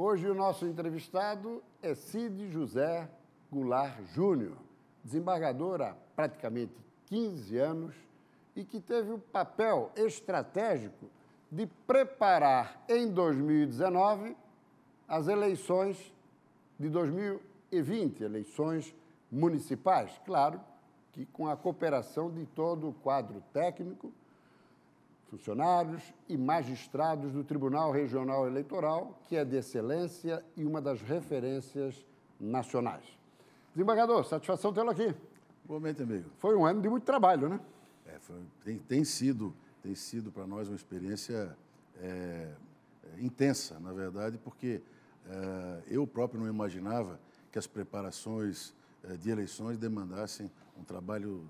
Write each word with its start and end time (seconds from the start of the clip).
Hoje 0.00 0.28
o 0.28 0.32
nosso 0.32 0.64
entrevistado 0.64 1.60
é 1.82 1.92
Cid 1.92 2.52
José 2.52 3.10
Goulart 3.50 4.00
Júnior, 4.14 4.56
desembargador 5.02 5.82
há 5.82 5.96
praticamente 6.14 6.72
15 7.06 7.58
anos 7.58 7.96
e 8.54 8.62
que 8.62 8.78
teve 8.78 9.10
o 9.10 9.18
papel 9.18 9.90
estratégico 9.96 11.10
de 11.50 11.66
preparar 11.84 12.84
em 12.88 13.08
2019 13.10 14.36
as 15.08 15.26
eleições 15.26 16.14
de 16.78 16.88
2020, 16.88 18.22
eleições 18.22 18.94
municipais, 19.28 20.12
claro 20.24 20.60
que 21.10 21.26
com 21.26 21.48
a 21.48 21.56
cooperação 21.56 22.30
de 22.30 22.46
todo 22.46 22.90
o 22.90 22.94
quadro 22.94 23.42
técnico 23.52 24.12
funcionários 25.28 26.02
e 26.28 26.36
magistrados 26.36 27.32
do 27.32 27.44
Tribunal 27.44 27.92
Regional 27.92 28.46
Eleitoral, 28.46 29.18
que 29.28 29.36
é 29.36 29.44
de 29.44 29.56
excelência 29.56 30.44
e 30.56 30.64
uma 30.64 30.80
das 30.80 31.00
referências 31.02 32.04
nacionais. 32.40 33.04
Desembargador, 33.74 34.24
satisfação 34.24 34.72
tê-lo 34.72 34.90
aqui. 34.90 35.14
Igualmente, 35.64 36.02
amigo. 36.02 36.30
Foi 36.38 36.56
um 36.56 36.64
ano 36.64 36.80
de 36.80 36.88
muito 36.88 37.04
trabalho, 37.04 37.48
né? 37.48 37.60
É, 38.06 38.18
foi, 38.18 38.36
tem, 38.64 38.78
tem, 38.78 39.04
sido, 39.04 39.54
tem 39.82 39.94
sido 39.94 40.32
para 40.32 40.46
nós 40.46 40.68
uma 40.68 40.76
experiência 40.76 41.54
é, 42.00 42.54
é, 43.04 43.20
intensa, 43.20 43.78
na 43.78 43.92
verdade, 43.92 44.38
porque 44.38 44.80
é, 45.26 45.82
eu 45.88 46.06
próprio 46.06 46.40
não 46.40 46.48
imaginava 46.48 47.20
que 47.52 47.58
as 47.58 47.66
preparações 47.66 48.74
é, 49.04 49.16
de 49.16 49.28
eleições 49.28 49.76
demandassem 49.76 50.50
um 50.78 50.82
trabalho 50.82 51.44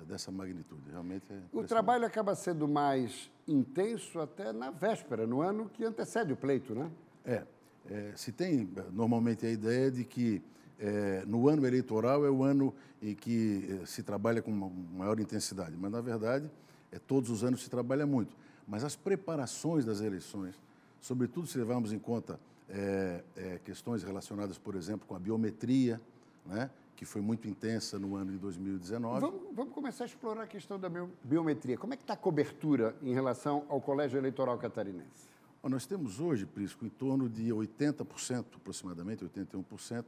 dessa 0.00 0.30
magnitude. 0.30 0.82
Realmente 0.90 1.32
é 1.32 1.38
O 1.52 1.62
trabalho 1.64 2.04
acaba 2.06 2.34
sendo 2.34 2.66
mais 2.66 3.30
intenso 3.46 4.20
até 4.20 4.52
na 4.52 4.70
véspera, 4.70 5.26
no 5.26 5.40
ano 5.40 5.68
que 5.68 5.84
antecede 5.84 6.32
o 6.32 6.36
pleito, 6.36 6.74
né? 6.74 6.90
É. 7.24 7.42
é 7.88 8.12
se 8.16 8.32
tem 8.32 8.68
normalmente 8.92 9.46
a 9.46 9.50
ideia 9.50 9.90
de 9.90 10.04
que 10.04 10.42
é, 10.78 11.24
no 11.26 11.48
ano 11.48 11.66
eleitoral 11.66 12.24
é 12.24 12.30
o 12.30 12.42
ano 12.42 12.74
em 13.00 13.14
que 13.14 13.80
é, 13.82 13.86
se 13.86 14.02
trabalha 14.02 14.42
com 14.42 14.50
maior 14.50 15.18
intensidade, 15.20 15.76
mas 15.76 15.90
na 15.90 16.00
verdade 16.00 16.50
é, 16.90 16.98
todos 16.98 17.30
os 17.30 17.44
anos 17.44 17.62
se 17.62 17.70
trabalha 17.70 18.06
muito. 18.06 18.36
Mas 18.66 18.82
as 18.82 18.96
preparações 18.96 19.84
das 19.84 20.00
eleições, 20.00 20.54
sobretudo 21.00 21.46
se 21.46 21.58
levarmos 21.58 21.92
em 21.92 21.98
conta 21.98 22.40
é, 22.68 23.22
é, 23.36 23.60
questões 23.64 24.02
relacionadas, 24.02 24.58
por 24.58 24.74
exemplo, 24.74 25.06
com 25.06 25.14
a 25.14 25.18
biometria, 25.18 26.00
né? 26.46 26.70
Que 26.96 27.04
foi 27.04 27.20
muito 27.20 27.48
intensa 27.48 27.98
no 27.98 28.14
ano 28.16 28.32
de 28.32 28.38
2019. 28.38 29.20
Vamos, 29.20 29.40
vamos 29.52 29.74
começar 29.74 30.04
a 30.04 30.06
explorar 30.06 30.42
a 30.42 30.46
questão 30.46 30.78
da 30.78 30.88
biometria. 31.22 31.76
Como 31.76 31.92
é 31.94 31.96
que 31.96 32.02
está 32.02 32.14
a 32.14 32.16
cobertura 32.16 32.94
em 33.02 33.12
relação 33.12 33.64
ao 33.68 33.80
Colégio 33.80 34.18
Eleitoral 34.18 34.56
Catarinense? 34.58 35.28
Bom, 35.62 35.68
nós 35.68 35.86
temos 35.86 36.20
hoje, 36.20 36.46
Prisco, 36.46 36.84
em 36.84 36.90
torno 36.90 37.28
de 37.28 37.48
80%, 37.48 38.44
aproximadamente 38.56 39.24
81%, 39.24 40.04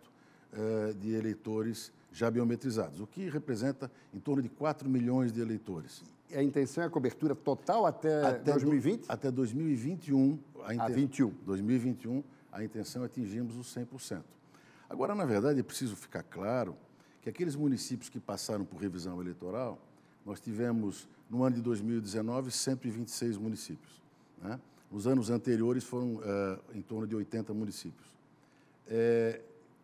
eh, 0.53 0.95
de 1.01 1.13
eleitores 1.13 1.93
já 2.13 2.31
biometrizados, 2.31 3.01
o 3.01 3.07
que 3.07 3.29
representa 3.29 3.91
em 4.15 4.19
torno 4.19 4.43
de 4.43 4.49
4 4.49 4.89
milhões 4.89 5.33
de 5.33 5.41
eleitores. 5.41 6.03
A 6.33 6.43
intenção 6.43 6.85
é 6.85 6.87
a 6.87 6.91
cobertura 6.91 7.35
total 7.35 7.85
até, 7.85 8.23
até 8.25 8.53
2020? 8.53 9.07
Do, 9.07 9.13
até 9.13 9.31
2021. 9.31 10.39
A 10.65 10.75
inten... 10.75 10.87
ah, 10.87 10.89
21. 10.89 11.29
2021, 11.45 12.25
a 12.53 12.65
intenção 12.65 13.03
é 13.03 13.07
atingirmos 13.07 13.57
os 13.57 13.75
100%. 13.75 14.23
Agora, 14.89 15.15
na 15.15 15.25
verdade, 15.25 15.61
é 15.61 15.63
preciso 15.63 15.97
ficar 15.97 16.23
claro 16.23 16.77
que 17.21 17.29
aqueles 17.29 17.57
municípios 17.57 18.09
que 18.09 18.21
passaram 18.21 18.65
por 18.65 18.81
revisão 18.81 19.21
eleitoral, 19.21 19.79
nós 20.25 20.41
tivemos, 20.41 21.09
no 21.29 21.43
ano 21.43 21.57
de 21.57 21.63
2019, 21.63 22.51
126 22.51 23.37
municípios. 23.37 24.01
Né? 24.41 24.61
Nos 24.91 25.07
anos 25.07 25.31
anteriores 25.31 25.85
foram 25.85 26.21
é, 26.23 26.79
em 26.79 26.83
torno 26.83 27.07
de 27.07 27.17
80 27.17 27.53
municípios. 27.53 28.07
É, 28.87 29.41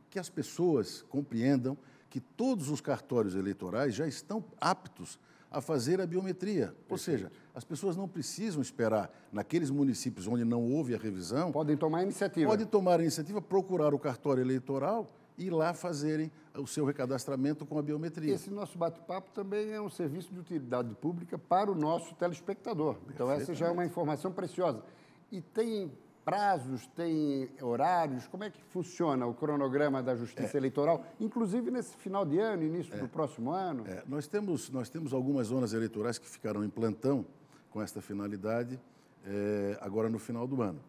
que 0.08 0.18
as 0.18 0.28
pessoas 0.28 1.04
compreendam 1.08 1.76
que 2.08 2.20
todos 2.20 2.68
os 2.68 2.80
cartórios 2.80 3.34
eleitorais 3.34 3.94
já 3.94 4.06
estão 4.06 4.44
aptos 4.60 5.18
a 5.52 5.60
fazer 5.60 6.00
a 6.00 6.06
biometria. 6.06 6.66
Perfeito. 6.66 6.92
Ou 6.92 6.98
seja, 6.98 7.32
as 7.54 7.64
pessoas 7.64 7.96
não 7.96 8.08
precisam 8.08 8.62
esperar 8.62 9.10
naqueles 9.32 9.70
municípios 9.70 10.26
onde 10.26 10.44
não 10.44 10.72
houve 10.72 10.94
a 10.94 10.98
revisão. 10.98 11.52
Podem 11.52 11.76
tomar 11.76 11.98
a 11.98 12.02
iniciativa. 12.02 12.50
Podem 12.50 12.66
tomar 12.66 12.98
a 12.98 13.02
iniciativa, 13.02 13.40
procurar 13.40 13.94
o 13.94 13.98
cartório 13.98 14.42
eleitoral 14.42 15.06
e 15.36 15.50
lá 15.50 15.74
fazerem 15.74 16.30
o 16.54 16.66
seu 16.66 16.84
recadastramento 16.84 17.64
com 17.64 17.78
a 17.78 17.82
biometria. 17.82 18.34
Esse 18.34 18.50
nosso 18.50 18.76
bate-papo 18.76 19.30
também 19.32 19.70
é 19.72 19.80
um 19.80 19.88
serviço 19.88 20.32
de 20.32 20.40
utilidade 20.40 20.94
pública 20.94 21.38
para 21.38 21.70
o 21.70 21.74
nosso 21.74 22.14
telespectador. 22.14 22.96
Então, 23.14 23.30
essa 23.30 23.54
já 23.54 23.66
é 23.66 23.70
uma 23.70 23.84
informação 23.84 24.32
preciosa. 24.32 24.82
E 25.30 25.40
tem 25.40 25.90
prazos, 26.24 26.86
tem 26.88 27.50
horários? 27.60 28.26
Como 28.28 28.44
é 28.44 28.50
que 28.50 28.62
funciona 28.64 29.26
o 29.26 29.34
cronograma 29.34 30.02
da 30.02 30.14
Justiça 30.14 30.56
é. 30.56 30.58
Eleitoral, 30.58 31.04
inclusive 31.20 31.70
nesse 31.70 31.96
final 31.96 32.24
de 32.24 32.38
ano, 32.38 32.62
início 32.62 32.94
é. 32.94 32.98
do 32.98 33.08
próximo 33.08 33.50
ano? 33.50 33.86
É. 33.86 34.02
Nós, 34.06 34.26
temos, 34.26 34.70
nós 34.70 34.88
temos 34.88 35.12
algumas 35.12 35.48
zonas 35.48 35.72
eleitorais 35.72 36.18
que 36.18 36.28
ficarão 36.28 36.64
em 36.64 36.70
plantão 36.70 37.24
com 37.70 37.82
esta 37.82 38.00
finalidade 38.00 38.78
é, 39.24 39.78
agora 39.80 40.08
no 40.08 40.18
final 40.18 40.46
do 40.46 40.62
ano. 40.62 40.80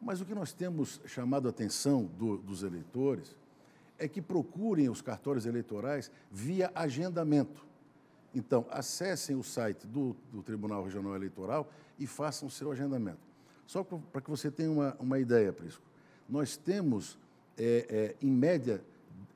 Mas 0.00 0.20
o 0.20 0.24
que 0.24 0.34
nós 0.34 0.52
temos 0.52 1.00
chamado 1.06 1.46
a 1.46 1.50
atenção 1.50 2.04
do, 2.04 2.36
dos 2.36 2.62
eleitores 2.62 3.34
é 3.98 4.06
que 4.06 4.20
procurem 4.20 4.88
os 4.88 5.00
cartórios 5.00 5.46
eleitorais 5.46 6.10
via 6.30 6.70
agendamento. 6.74 7.64
Então, 8.34 8.66
acessem 8.70 9.34
o 9.34 9.42
site 9.42 9.86
do, 9.86 10.14
do 10.30 10.42
Tribunal 10.42 10.84
Regional 10.84 11.16
Eleitoral 11.16 11.70
e 11.98 12.06
façam 12.06 12.48
o 12.48 12.50
seu 12.50 12.70
agendamento. 12.70 13.26
Só 13.66 13.84
para 13.84 14.20
que 14.20 14.30
você 14.30 14.50
tenha 14.50 14.70
uma, 14.70 14.96
uma 14.98 15.18
ideia, 15.18 15.52
Prisco, 15.52 15.82
nós 16.28 16.56
temos, 16.56 17.18
é, 17.58 18.14
é, 18.20 18.26
em 18.26 18.30
média, 18.30 18.82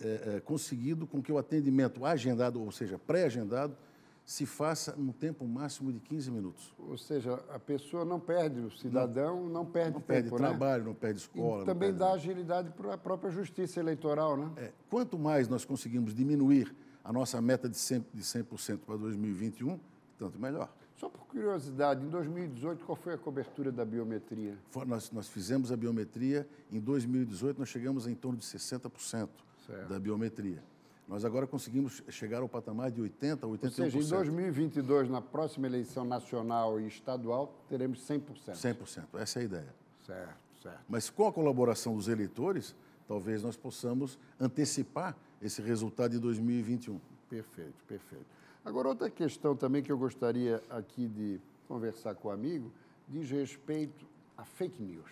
é, 0.01 0.37
é, 0.37 0.41
conseguido 0.41 1.07
com 1.07 1.23
que 1.23 1.31
o 1.31 1.39
atendimento 1.39 2.05
agendado, 2.05 2.63
ou 2.63 2.71
seja, 2.73 2.99
pré-agendado, 2.99 3.77
se 4.25 4.47
faça 4.47 4.95
num 4.97 5.13
tempo 5.13 5.45
máximo 5.45 5.93
de 5.93 5.99
15 5.99 6.31
minutos. 6.31 6.73
Ou 6.79 6.97
seja, 6.97 7.35
a 7.53 7.59
pessoa 7.59 8.05
não 8.05 8.21
perde, 8.21 8.61
o 8.61 8.71
cidadão 8.71 9.43
não, 9.43 9.49
não 9.49 9.67
perde 9.67 9.95
não 9.95 10.01
tempo, 10.01 10.07
perde 10.07 10.31
né? 10.31 10.37
trabalho, 10.37 10.85
não 10.85 10.95
perde 10.95 11.21
escola. 11.21 11.63
E 11.63 11.67
também 11.67 11.93
dá 11.93 12.13
agilidade 12.13 12.71
para 12.71 12.95
a 12.95 12.99
própria 12.99 13.31
justiça 13.31 13.81
eleitoral, 13.81 14.37
né? 14.37 14.51
É, 14.57 14.73
quanto 14.89 15.19
mais 15.19 15.49
nós 15.49 15.65
conseguimos 15.65 16.15
diminuir 16.15 16.73
a 17.03 17.13
nossa 17.13 17.41
meta 17.41 17.69
de 17.69 17.77
100%, 17.77 18.05
de 18.15 18.25
100 18.25 18.77
para 18.77 18.97
2021, 18.97 19.81
tanto 20.17 20.39
melhor. 20.39 20.73
Só 21.01 21.09
por 21.09 21.27
curiosidade, 21.29 22.05
em 22.05 22.11
2018, 22.11 22.85
qual 22.85 22.95
foi 22.95 23.15
a 23.15 23.17
cobertura 23.17 23.73
da 23.73 23.87
biometria? 23.87 24.55
Nós, 24.87 25.11
nós 25.11 25.29
fizemos 25.29 25.73
a 25.73 25.77
biometria, 25.77 26.47
em 26.71 26.79
2018 26.79 27.59
nós 27.59 27.71
chegamos 27.71 28.07
em 28.07 28.15
torno 28.15 28.37
de 28.37 28.45
60% 28.45 29.31
certo. 29.67 29.89
da 29.89 29.99
biometria. 29.99 30.63
Nós 31.09 31.25
agora 31.25 31.47
conseguimos 31.47 32.03
chegar 32.11 32.43
ao 32.43 32.49
patamar 32.51 32.91
de 32.91 33.01
80%, 33.01 33.39
81%. 33.39 33.45
Ou 33.45 33.71
seja, 33.71 33.99
em 33.99 34.09
2022, 34.09 35.09
na 35.09 35.23
próxima 35.23 35.67
eleição 35.67 36.05
nacional 36.05 36.79
e 36.79 36.87
estadual, 36.87 37.55
teremos 37.67 38.07
100%. 38.07 38.51
100%, 38.51 39.05
essa 39.15 39.39
é 39.39 39.41
a 39.41 39.45
ideia. 39.47 39.75
Certo, 40.05 40.37
certo. 40.63 40.81
Mas 40.87 41.09
com 41.09 41.27
a 41.27 41.33
colaboração 41.33 41.97
dos 41.97 42.09
eleitores, 42.09 42.77
talvez 43.09 43.43
nós 43.43 43.57
possamos 43.57 44.19
antecipar 44.39 45.17
esse 45.41 45.63
resultado 45.63 46.11
de 46.11 46.19
2021. 46.19 47.01
Perfeito, 47.31 47.83
perfeito. 47.89 48.27
Agora, 48.65 48.89
outra 48.89 49.09
questão 49.09 49.57
também 49.57 49.83
que 49.83 49.91
eu 49.91 49.97
gostaria 49.97 50.63
aqui 50.69 51.09
de 51.09 51.41
conversar 51.67 52.15
com 52.15 52.29
o 52.29 52.31
amigo 52.31 52.71
diz 53.09 53.31
respeito 53.31 54.07
a 54.37 54.45
fake 54.45 54.83
news. 54.83 55.11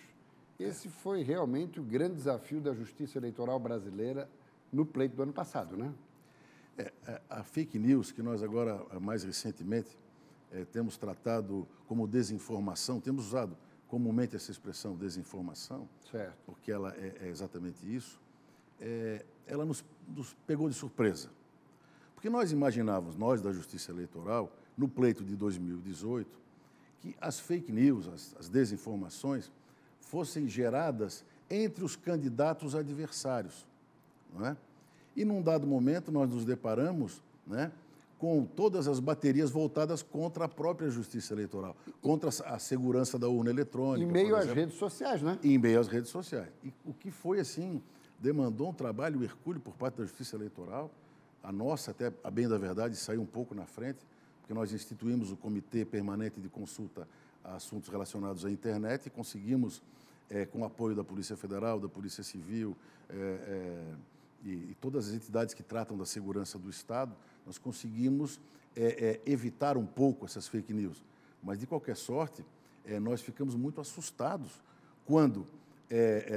Esse 0.59 0.89
foi 0.89 1.23
realmente 1.23 1.79
o 1.79 1.83
grande 1.83 2.15
desafio 2.15 2.61
da 2.61 2.73
justiça 2.73 3.17
eleitoral 3.17 3.59
brasileira 3.59 4.29
no 4.71 4.85
pleito 4.85 5.15
do 5.15 5.23
ano 5.23 5.33
passado, 5.33 5.75
né? 5.75 5.93
É, 6.77 6.93
é 7.07 7.21
a 7.29 7.43
fake 7.43 7.79
news, 7.79 8.11
que 8.11 8.21
nós 8.21 8.43
agora, 8.43 8.85
mais 8.99 9.23
recentemente, 9.23 9.97
é, 10.51 10.65
temos 10.65 10.97
tratado 10.97 11.67
como 11.87 12.07
desinformação, 12.07 12.99
temos 12.99 13.27
usado 13.27 13.57
comumente 13.87 14.35
essa 14.35 14.51
expressão 14.51 14.95
desinformação, 14.95 15.89
certo. 16.11 16.37
porque 16.45 16.71
ela 16.71 16.93
é, 16.95 17.15
é 17.21 17.27
exatamente 17.27 17.83
isso, 17.83 18.21
é, 18.79 19.25
ela 19.47 19.65
nos, 19.65 19.83
nos 20.07 20.35
pegou 20.45 20.69
de 20.69 20.75
surpresa. 20.75 21.29
Porque 22.19 22.29
nós 22.29 22.51
imaginávamos, 22.51 23.15
nós 23.15 23.41
da 23.41 23.53
Justiça 23.53 23.93
Eleitoral, 23.93 24.51
no 24.77 24.89
pleito 24.89 25.23
de 25.23 25.37
2018, 25.37 26.29
que 26.99 27.15
as 27.21 27.39
fake 27.39 27.71
news, 27.71 28.09
as, 28.09 28.35
as 28.37 28.49
desinformações, 28.49 29.49
fossem 30.01 30.45
geradas 30.45 31.23
entre 31.49 31.81
os 31.81 31.95
candidatos 31.95 32.75
adversários. 32.75 33.65
Não 34.35 34.45
é? 34.45 34.57
E 35.15 35.23
num 35.23 35.41
dado 35.41 35.65
momento 35.65 36.11
nós 36.11 36.29
nos 36.29 36.43
deparamos 36.43 37.23
né, 37.47 37.71
com 38.17 38.43
todas 38.43 38.89
as 38.89 38.99
baterias 38.99 39.49
voltadas 39.49 40.03
contra 40.03 40.43
a 40.43 40.49
própria 40.49 40.89
justiça 40.89 41.33
eleitoral, 41.33 41.73
contra 42.01 42.29
a 42.47 42.59
segurança 42.59 43.17
da 43.17 43.29
urna 43.29 43.49
eletrônica. 43.49 44.09
Em 44.09 44.11
meio 44.11 44.35
às 44.35 44.47
redes 44.47 44.75
sociais, 44.75 45.21
né? 45.21 45.39
Em 45.41 45.57
meio 45.57 45.79
às 45.79 45.87
redes 45.87 46.09
sociais. 46.09 46.49
E 46.65 46.73
o 46.83 46.93
que 46.93 47.11
foi, 47.11 47.39
assim, 47.39 47.81
demandou 48.19 48.71
um 48.71 48.73
trabalho 48.73 49.23
hercúleo 49.23 49.61
por 49.61 49.73
parte 49.75 49.99
da 49.99 50.03
justiça 50.03 50.35
eleitoral, 50.35 50.91
a 51.43 51.51
nossa, 51.51 51.91
até 51.91 52.11
a 52.23 52.29
bem 52.31 52.47
da 52.47 52.57
verdade, 52.57 52.95
saiu 52.95 53.21
um 53.21 53.25
pouco 53.25 53.55
na 53.55 53.65
frente, 53.65 53.99
porque 54.41 54.53
nós 54.53 54.73
instituímos 54.73 55.31
o 55.31 55.37
Comitê 55.37 55.85
Permanente 55.85 56.39
de 56.39 56.49
Consulta 56.49 57.07
a 57.43 57.55
Assuntos 57.55 57.89
Relacionados 57.89 58.45
à 58.45 58.51
Internet 58.51 59.07
e 59.07 59.09
conseguimos 59.09 59.81
é, 60.29 60.45
com 60.45 60.63
apoio 60.63 60.95
da 60.95 61.03
Polícia 61.03 61.35
Federal, 61.35 61.79
da 61.79 61.87
Polícia 61.87 62.23
Civil 62.23 62.75
é, 63.09 63.15
é, 63.15 63.93
e, 64.45 64.49
e, 64.49 64.77
todas 64.79 65.07
as 65.07 65.13
entidades 65.13 65.53
que 65.53 65.63
tratam 65.63 65.97
da 65.97 66.05
segurança 66.05 66.57
do 66.57 66.69
Estado, 66.69 67.15
nós 67.45 67.57
conseguimos 67.57 68.39
evitar 69.25 69.75
um 69.75 69.85
pouco 69.85 70.25
essas 70.25 70.47
fake 70.47 70.71
news. 70.71 71.03
Mas, 71.43 71.59
de 71.59 71.67
qualquer 71.67 71.97
sorte, 71.97 72.45
nós 73.01 73.19
ficamos 73.19 73.53
muito 73.55 73.81
assustados 73.81 74.61
quando, 75.05 75.45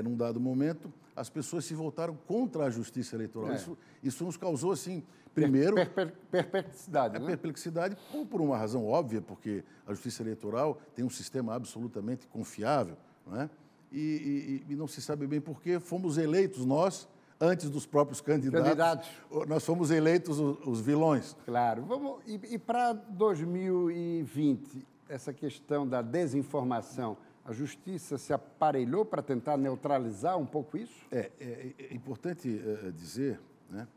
num 0.02 0.16
dado 0.16 0.40
momento, 0.40 0.92
as 1.14 1.28
pessoas 1.28 1.64
se 1.64 1.74
voltaram 1.74 2.16
contra 2.26 2.64
a 2.64 2.70
justiça 2.70 3.16
eleitoral. 3.16 3.54
Isso, 3.54 3.78
isso 4.02 4.24
nos 4.24 4.36
causou, 4.36 4.72
assim, 4.72 5.02
primeiro... 5.34 5.74
Per, 5.74 5.90
per, 5.90 6.12
perplexidade, 6.30 7.18
né? 7.18 7.26
Perplexidade, 7.26 7.96
por 8.30 8.40
uma 8.40 8.56
razão 8.56 8.86
óbvia, 8.86 9.20
porque 9.20 9.64
a 9.86 9.92
justiça 9.92 10.22
eleitoral 10.22 10.80
tem 10.94 11.04
um 11.04 11.10
sistema 11.10 11.54
absolutamente 11.54 12.26
confiável, 12.26 12.96
não 13.26 13.40
é? 13.40 13.50
e, 13.92 14.64
e, 14.68 14.72
e 14.72 14.76
não 14.76 14.86
se 14.86 15.00
sabe 15.02 15.26
bem 15.26 15.40
por 15.40 15.60
que 15.60 15.78
fomos 15.78 16.16
eleitos 16.16 16.64
nós 16.64 17.06
antes 17.40 17.68
dos 17.68 17.86
próprios 17.86 18.20
candidatos. 18.20 18.68
candidatos. 18.68 19.08
Nós 19.48 19.64
fomos 19.64 19.90
eleitos 19.90 20.38
os, 20.38 20.66
os 20.66 20.80
vilões. 20.80 21.36
Claro. 21.44 21.82
Vamos, 21.82 22.20
e, 22.26 22.40
e 22.54 22.58
para 22.58 22.92
2020, 22.92 24.86
essa 25.08 25.32
questão 25.32 25.86
da 25.86 26.00
desinformação, 26.00 27.16
a 27.44 27.52
justiça 27.52 28.18
se 28.18 28.32
aparelhou 28.32 29.04
para 29.04 29.22
tentar 29.22 29.56
neutralizar 29.56 30.38
um 30.38 30.46
pouco 30.46 30.76
isso? 30.76 31.06
É, 31.10 31.30
é, 31.40 31.74
é 31.90 31.94
importante 31.94 32.60
é, 32.64 32.90
dizer 32.90 33.40
né, 33.68 33.88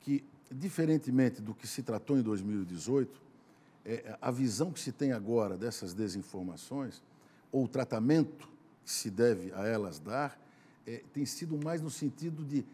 que, 0.00 0.24
diferentemente 0.50 1.42
do 1.42 1.54
que 1.54 1.66
se 1.66 1.82
tratou 1.82 2.16
em 2.18 2.22
2018, 2.22 3.20
é, 3.84 4.16
a 4.20 4.30
visão 4.30 4.72
que 4.72 4.80
se 4.80 4.92
tem 4.92 5.12
agora 5.12 5.56
dessas 5.56 5.92
desinformações, 5.92 7.02
ou 7.52 7.64
o 7.64 7.68
tratamento 7.68 8.48
que 8.84 8.90
se 8.90 9.10
deve 9.10 9.52
a 9.54 9.66
elas 9.66 9.98
dar 9.98 10.38
é, 10.86 11.02
tem 11.12 11.26
sido 11.26 11.58
mais 11.62 11.82
no 11.82 11.90
sentido 11.90 12.44
de, 12.44 12.64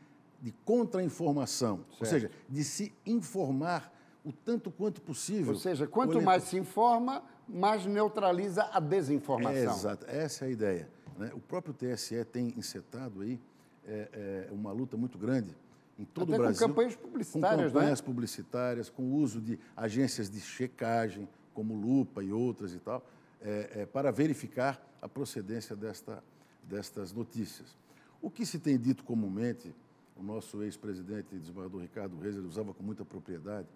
de 0.41 0.53
contra-informação, 0.65 1.85
ou 1.99 2.07
seja, 2.07 2.31
de 2.49 2.63
se 2.63 2.93
informar 3.05 3.93
o 4.25 4.33
tanto 4.33 4.71
quanto 4.71 5.01
possível. 5.01 5.53
Ou 5.53 5.59
seja, 5.59 5.87
quanto 5.87 6.21
mais 6.23 6.45
se 6.45 6.57
informa, 6.57 7.23
mais 7.49 7.87
neutraliza 7.87 8.69
a 8.73 8.81
desinformação. 8.81 9.57
É, 9.57 9.65
exato, 9.65 10.07
essa 10.09 10.45
é 10.45 10.49
a 10.49 10.51
ideia. 10.51 10.89
Né? 11.19 11.31
O 11.35 11.41
próprio 11.41 11.75
TSE 11.75 12.25
tem 12.25 12.55
encetado 12.57 13.23
aí 13.23 13.41
é, 13.87 14.09
é, 14.13 14.53
uma 14.53 14.73
luta 14.73 14.97
muito 14.97 15.19
grande 15.19 15.55
em 15.99 16.05
todo 16.05 16.33
Até 16.33 16.41
o 16.41 16.45
Brasil. 16.45 16.61
Com 16.61 16.75
campanhas 16.75 16.97
publicitárias, 16.97 17.73
Com 17.73 17.79
campanhas 17.79 18.01
né? 18.01 18.07
publicitárias, 18.07 18.91
com 18.91 19.03
o 19.03 19.15
uso 19.15 19.41
de 19.41 19.59
agências 19.77 20.31
de 20.31 20.41
checagem, 20.41 21.29
como 21.53 21.75
Lupa 21.75 22.23
e 22.23 22.33
outras 22.33 22.75
e 22.75 22.79
tal, 22.79 23.05
é, 23.41 23.83
é, 23.83 23.87
para 23.87 24.11
verificar 24.11 24.81
a 25.01 25.09
procedência 25.09 25.77
desta, 25.77 26.23
destas 26.63 27.13
notícias. 27.13 27.77
O 28.21 28.31
que 28.31 28.47
se 28.47 28.59
tem 28.59 28.79
dito 28.79 29.05
comumente, 29.05 29.75
o 30.17 30.23
nosso 30.23 30.63
ex-presidente, 30.63 31.37
desembargador 31.37 31.81
Ricardo 31.81 32.19
Reis, 32.19 32.37
ele 32.37 32.47
usava 32.47 32.73
com 32.73 32.83
muita 32.83 33.05
propriedade, 33.05 33.67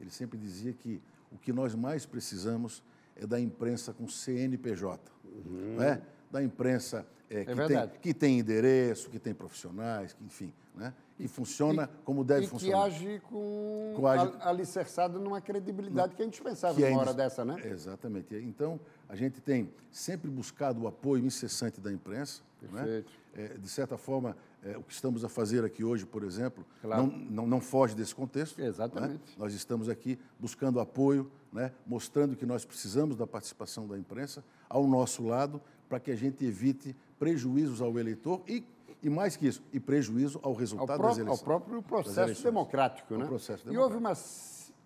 ele 0.00 0.10
sempre 0.10 0.38
dizia 0.38 0.72
que 0.72 1.00
o 1.30 1.36
que 1.36 1.52
nós 1.52 1.74
mais 1.74 2.06
precisamos 2.06 2.82
é 3.20 3.26
da 3.26 3.38
imprensa 3.38 3.92
com 3.92 4.08
CNPJ, 4.08 5.00
uhum. 5.24 5.74
não 5.76 5.82
é? 5.82 6.00
da 6.30 6.42
imprensa 6.42 7.06
é, 7.28 7.42
é 7.42 7.44
que, 7.44 7.54
tem, 7.54 7.88
que, 8.00 8.14
tem, 8.14 8.38
endereço, 8.38 9.10
que 9.10 9.18
tem 9.18 9.34
profissionais, 9.34 10.12
que, 10.12 10.24
enfim, 10.24 10.52
né? 10.74 10.92
e 11.18 11.28
funciona 11.28 11.84
e, 11.84 12.04
como 12.04 12.24
deve 12.24 12.44
e 12.44 12.48
funcionar. 12.48 12.88
E 12.88 12.90
que 12.90 12.96
age 12.96 13.22
com, 13.28 13.92
com 13.94 14.06
age... 14.06 14.32
alicerçado 14.40 15.20
numa 15.20 15.40
credibilidade 15.40 16.14
que 16.14 16.22
a 16.22 16.24
gente 16.24 16.40
pensava 16.40 16.74
que 16.74 16.84
é 16.84 16.90
numa 16.90 17.00
hora 17.00 17.14
dessa, 17.14 17.44
né? 17.44 17.60
Exatamente. 17.64 18.34
Então, 18.36 18.80
a 19.08 19.14
gente 19.14 19.40
tem 19.40 19.70
sempre 19.92 20.30
buscado 20.30 20.82
o 20.82 20.88
apoio 20.88 21.24
incessante 21.24 21.80
da 21.80 21.92
imprensa. 21.92 22.42
Né? 22.72 23.04
É, 23.34 23.58
de 23.58 23.68
certa 23.68 23.96
forma, 23.96 24.36
é, 24.62 24.76
o 24.76 24.82
que 24.82 24.92
estamos 24.92 25.24
a 25.24 25.28
fazer 25.28 25.64
aqui 25.64 25.84
hoje, 25.84 26.04
por 26.04 26.22
exemplo, 26.24 26.64
claro. 26.82 27.06
não, 27.06 27.18
não, 27.18 27.46
não, 27.46 27.60
foge 27.60 27.94
desse 27.94 28.14
contexto. 28.14 28.60
Né? 28.60 28.66
Exatamente. 28.66 29.12
Né? 29.12 29.34
Nós 29.38 29.54
estamos 29.54 29.88
aqui 29.88 30.18
buscando 30.38 30.80
apoio, 30.80 31.30
né? 31.52 31.72
mostrando 31.86 32.36
que 32.36 32.46
nós 32.46 32.64
precisamos 32.64 33.16
da 33.16 33.26
participação 33.26 33.86
da 33.86 33.98
imprensa 33.98 34.44
ao 34.68 34.86
nosso 34.86 35.26
lado 35.26 35.60
para 35.88 35.98
que 35.98 36.10
a 36.10 36.16
gente 36.16 36.44
evite 36.44 36.94
prejuízos 37.18 37.80
ao 37.82 37.98
eleitor 37.98 38.40
e, 38.48 38.64
e 39.02 39.10
mais 39.10 39.36
que 39.36 39.46
isso, 39.46 39.62
e 39.72 39.80
prejuízo 39.80 40.38
ao 40.42 40.54
resultado 40.54 41.02
ao 41.02 41.08
das 41.08 41.18
eleições. 41.18 41.38
Ao 41.38 41.44
próprio 41.44 41.82
processo 41.82 42.42
democrático, 42.42 43.16
né? 43.16 43.26
Processo 43.26 43.64
democrático. 43.64 43.74
E 43.74 43.78
houve 43.78 43.96
uma 43.96 44.14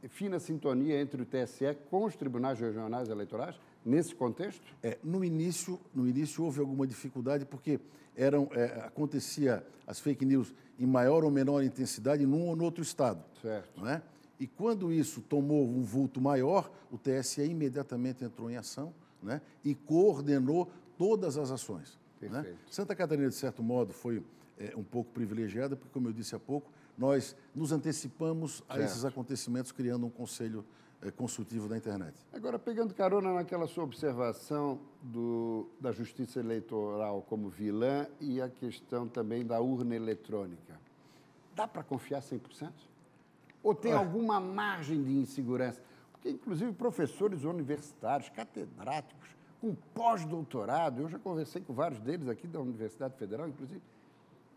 fina 0.09 0.39
sintonia 0.39 1.01
entre 1.01 1.23
o 1.23 1.27
TSE 1.27 1.77
com 1.91 2.05
os 2.05 2.17
tribunais 2.17 2.59
regionais 2.59 3.09
eleitorais 3.09 3.57
nesse 3.85 4.15
contexto? 4.15 4.63
É, 4.83 4.99
no 5.03 5.25
início, 5.25 5.79
no 5.95 6.09
início 6.09 6.43
houve 6.45 6.61
alguma 6.61 6.87
dificuldade 6.87 7.45
porque 7.45 7.79
eram 8.17 8.49
é, 8.53 8.85
acontecia 8.87 9.65
as 9.87 10.01
fake 10.01 10.25
news 10.25 10.55
em 10.79 10.87
maior 10.87 11.25
ou 11.25 11.31
menor 11.31 11.63
intensidade 11.63 12.25
num 12.27 12.49
ou 12.49 12.57
no 12.57 12.65
outro 12.65 12.83
estado, 12.83 13.23
certo? 13.43 13.81
Não 13.81 13.89
é? 13.89 14.03
E 14.39 14.47
quando 14.47 14.93
isso 14.93 15.21
tomou 15.21 15.67
um 15.67 15.83
vulto 15.83 16.21
maior, 16.21 16.71
o 16.91 16.99
TSE 16.99 17.43
imediatamente 17.43 18.25
entrou 18.25 18.51
em 18.51 18.57
ação, 18.57 18.93
né? 19.23 19.41
E 19.65 19.75
coordenou 19.75 20.71
todas 20.99 21.37
as 21.37 21.51
ações. 21.51 21.99
Né? 22.21 22.57
Santa 22.71 22.95
Catarina, 22.95 23.29
de 23.29 23.35
certo 23.35 23.63
modo, 23.63 23.93
foi 23.93 24.23
é, 24.59 24.73
um 24.77 24.83
pouco 24.83 25.11
privilegiada, 25.13 25.77
porque, 25.77 25.93
como 25.93 26.09
eu 26.09 26.13
disse 26.13 26.35
há 26.35 26.39
pouco, 26.39 26.71
nós 26.97 27.37
nos 27.55 27.73
antecipamos 27.73 28.63
a 28.69 28.75
certo. 28.75 28.89
esses 28.89 29.05
acontecimentos 29.05 29.73
criando 29.73 30.07
um 30.07 30.11
conselho 30.11 30.65
é, 31.03 31.11
consultivo 31.11 31.69
da 31.69 31.77
internet. 31.77 32.15
Agora, 32.33 32.59
pegando 32.59 32.95
carona 32.95 33.35
naquela 33.35 33.67
sua 33.67 33.85
observação 33.85 34.81
do, 35.03 35.69
da 35.81 35.93
justiça 35.93 36.41
eleitoral 36.41 37.23
como 37.23 37.49
vilã 37.49 38.07
e 38.21 38.41
a 38.41 38.49
questão 38.49 39.07
também 39.07 39.45
da 39.45 39.61
urna 39.61 39.95
eletrônica, 39.95 40.81
dá 41.55 41.67
para 41.69 41.83
confiar 41.83 42.23
100%? 42.23 42.73
Ou 43.65 43.75
tem 43.75 43.93
alguma 43.93 44.39
margem 44.39 45.03
de 45.03 45.11
insegurança? 45.11 45.83
Porque, 46.13 46.29
inclusive, 46.29 46.71
professores 46.73 47.45
universitários, 47.45 48.29
catedráticos, 48.29 49.31
com 49.59 49.75
pós-doutorado, 49.95 51.01
eu 51.01 51.09
já 51.09 51.19
conversei 51.19 51.63
com 51.63 51.73
vários 51.73 51.99
deles 51.99 52.29
aqui 52.29 52.47
da 52.47 52.61
Universidade 52.61 53.17
Federal, 53.17 53.49
inclusive, 53.49 53.81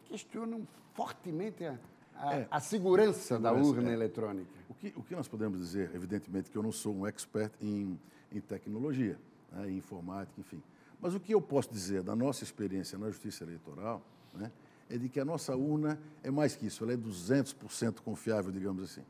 questionam 0.03 0.67
fortemente 0.93 1.63
a, 1.63 1.79
a, 2.17 2.35
é, 2.35 2.47
a 2.51 2.59
segurança 2.59 3.39
da 3.39 3.53
urna 3.53 3.89
é. 3.89 3.93
eletrônica. 3.93 4.51
O 4.69 4.73
que, 4.73 4.93
o 4.97 5.01
que 5.01 5.15
nós 5.15 5.29
podemos 5.29 5.57
dizer, 5.57 5.89
evidentemente, 5.95 6.51
que 6.51 6.57
eu 6.57 6.63
não 6.63 6.73
sou 6.73 6.93
um 6.93 7.07
expert 7.07 7.53
em, 7.61 7.97
em 8.29 8.41
tecnologia, 8.41 9.17
né, 9.53 9.69
em 9.69 9.77
informática, 9.77 10.37
enfim. 10.37 10.61
Mas 10.99 11.15
o 11.15 11.19
que 11.19 11.33
eu 11.33 11.41
posso 11.41 11.71
dizer 11.71 12.03
da 12.03 12.15
nossa 12.15 12.43
experiência 12.43 12.97
na 12.97 13.07
justiça 13.07 13.45
eleitoral 13.45 14.01
né, 14.33 14.51
é 14.89 14.97
de 14.97 15.09
que 15.09 15.19
a 15.19 15.25
nossa 15.25 15.55
urna 15.55 15.99
é 16.23 16.31
mais 16.31 16.55
que 16.55 16.65
isso, 16.65 16.83
ela 16.83 16.93
é 16.93 16.97
200% 16.97 18.01
confiável, 18.01 18.51
digamos 18.51 18.83
assim. 18.83 19.01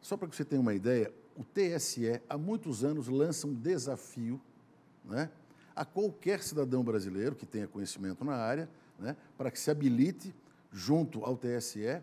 Só 0.00 0.16
para 0.16 0.28
que 0.28 0.36
você 0.36 0.44
tenha 0.44 0.60
uma 0.60 0.74
ideia, 0.74 1.12
o 1.36 1.42
TSE, 1.44 2.20
há 2.28 2.36
muitos 2.36 2.84
anos, 2.84 3.08
lança 3.08 3.46
um 3.46 3.54
desafio 3.54 4.40
né, 5.04 5.30
a 5.74 5.84
qualquer 5.84 6.42
cidadão 6.42 6.84
brasileiro 6.84 7.34
que 7.34 7.46
tenha 7.46 7.66
conhecimento 7.66 8.24
na 8.24 8.36
área, 8.36 8.68
né, 8.98 9.16
para 9.36 9.50
que 9.50 9.58
se 9.58 9.70
habilite 9.70 10.34
junto 10.70 11.24
ao 11.24 11.36
TSE 11.36 12.02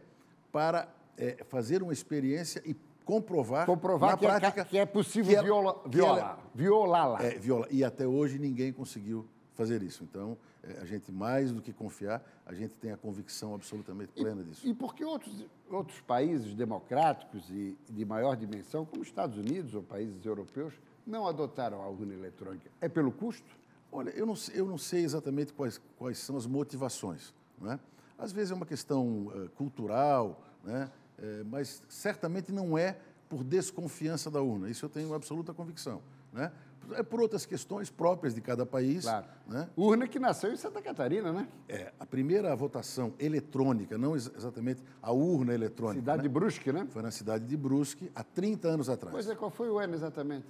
para 0.52 0.88
é, 1.18 1.44
fazer 1.48 1.84
uma 1.84 1.94
experiência 1.94 2.62
e 2.66 2.76
comprovar, 3.06 3.66
comprovar 3.66 4.12
na 4.12 4.18
que, 4.18 4.26
é 4.26 4.30
prática 4.30 4.62
é, 4.62 4.66
que 4.66 4.78
é 4.78 4.86
possível 4.86 5.40
é 5.40 5.44
viola, 5.44 5.82
violar, 5.88 6.40
violá-la. 6.54 7.24
É, 7.24 7.38
viola. 7.38 7.68
E 7.70 7.84
até 7.84 8.08
hoje 8.08 8.40
ninguém 8.40 8.72
conseguiu 8.72 9.28
fazer 9.54 9.84
isso. 9.84 10.04
Então, 10.04 10.32
é, 10.32 10.36
a 10.80 10.86
gente, 10.86 11.12
mais 11.12 11.52
do 11.52 11.62
que 11.62 11.74
confiar, 11.74 12.24
a 12.46 12.54
gente 12.54 12.76
tem 12.76 12.92
a 12.92 12.98
convicção 12.98 13.56
absolutamente 13.56 14.12
plena 14.14 14.42
e, 14.42 14.46
disso. 14.46 14.68
E 14.68 14.74
por 14.74 14.94
que 14.94 15.04
outros, 15.04 15.46
outros 15.70 16.00
países 16.02 16.54
democráticos 16.54 17.50
e 17.50 17.76
de 17.90 18.06
maior 18.06 18.36
dimensão, 18.36 18.86
como 18.86 19.02
Estados 19.02 19.38
Unidos 19.38 19.74
ou 19.74 19.82
países 19.82 20.24
europeus, 20.26 20.74
não 21.06 21.28
adotaram 21.28 21.82
a 21.82 21.90
urna 21.90 22.14
eletrônica? 22.14 22.70
É 22.80 22.88
pelo 22.88 23.12
custo? 23.12 23.60
Olha, 23.92 24.12
eu 24.12 24.26
não, 24.26 24.36
eu 24.54 24.66
não 24.66 24.78
sei 24.78 25.04
exatamente 25.04 25.52
quais, 25.54 25.82
quais 25.98 26.20
são 26.20 26.38
as 26.38 26.46
motivações. 26.46 27.34
Não 27.60 27.72
é? 27.72 27.80
Às 28.18 28.32
vezes 28.32 28.52
é 28.52 28.56
uma 28.56 28.66
questão 28.66 29.28
uh, 29.28 29.50
cultural, 29.56 30.42
né? 30.64 30.92
É, 31.18 31.44
mas 31.44 31.84
certamente 31.88 32.52
não 32.52 32.76
é 32.76 32.98
por 33.30 33.44
desconfiança 33.44 34.30
da 34.32 34.42
urna. 34.42 34.70
Isso 34.70 34.86
eu 34.86 34.90
tenho 34.90 35.14
absoluta 35.14 35.54
convicção. 35.54 36.02
Né? 36.34 36.52
É 36.94 37.04
por 37.04 37.22
outras 37.22 37.46
questões 37.46 37.90
próprias 37.90 38.34
de 38.34 38.42
cada 38.42 38.66
país. 38.66 39.04
Claro. 39.04 39.26
Né? 39.48 39.70
Urna 39.76 40.08
que 40.08 40.20
nasceu 40.20 40.52
em 40.52 40.58
Santa 40.58 40.82
Catarina, 40.82 41.32
né? 41.32 41.48
É, 41.70 41.92
a 42.00 42.06
primeira 42.06 42.54
votação 42.56 43.14
eletrônica, 43.20 43.98
não 43.98 44.16
exatamente 44.16 44.84
a 45.02 45.12
urna 45.12 45.54
eletrônica. 45.54 46.02
Cidade 46.02 46.18
né? 46.18 46.24
de 46.24 46.30
Brusque, 46.30 46.72
né? 46.72 46.88
Foi 46.90 47.02
na 47.02 47.12
cidade 47.12 47.46
de 47.46 47.56
Brusque, 47.56 48.12
há 48.16 48.24
30 48.24 48.68
anos 48.68 48.90
atrás. 48.90 49.14
Pois 49.14 49.30
é, 49.30 49.36
qual 49.36 49.52
foi 49.52 49.70
o 49.70 49.80
ano 49.80 49.94
exatamente? 49.94 50.46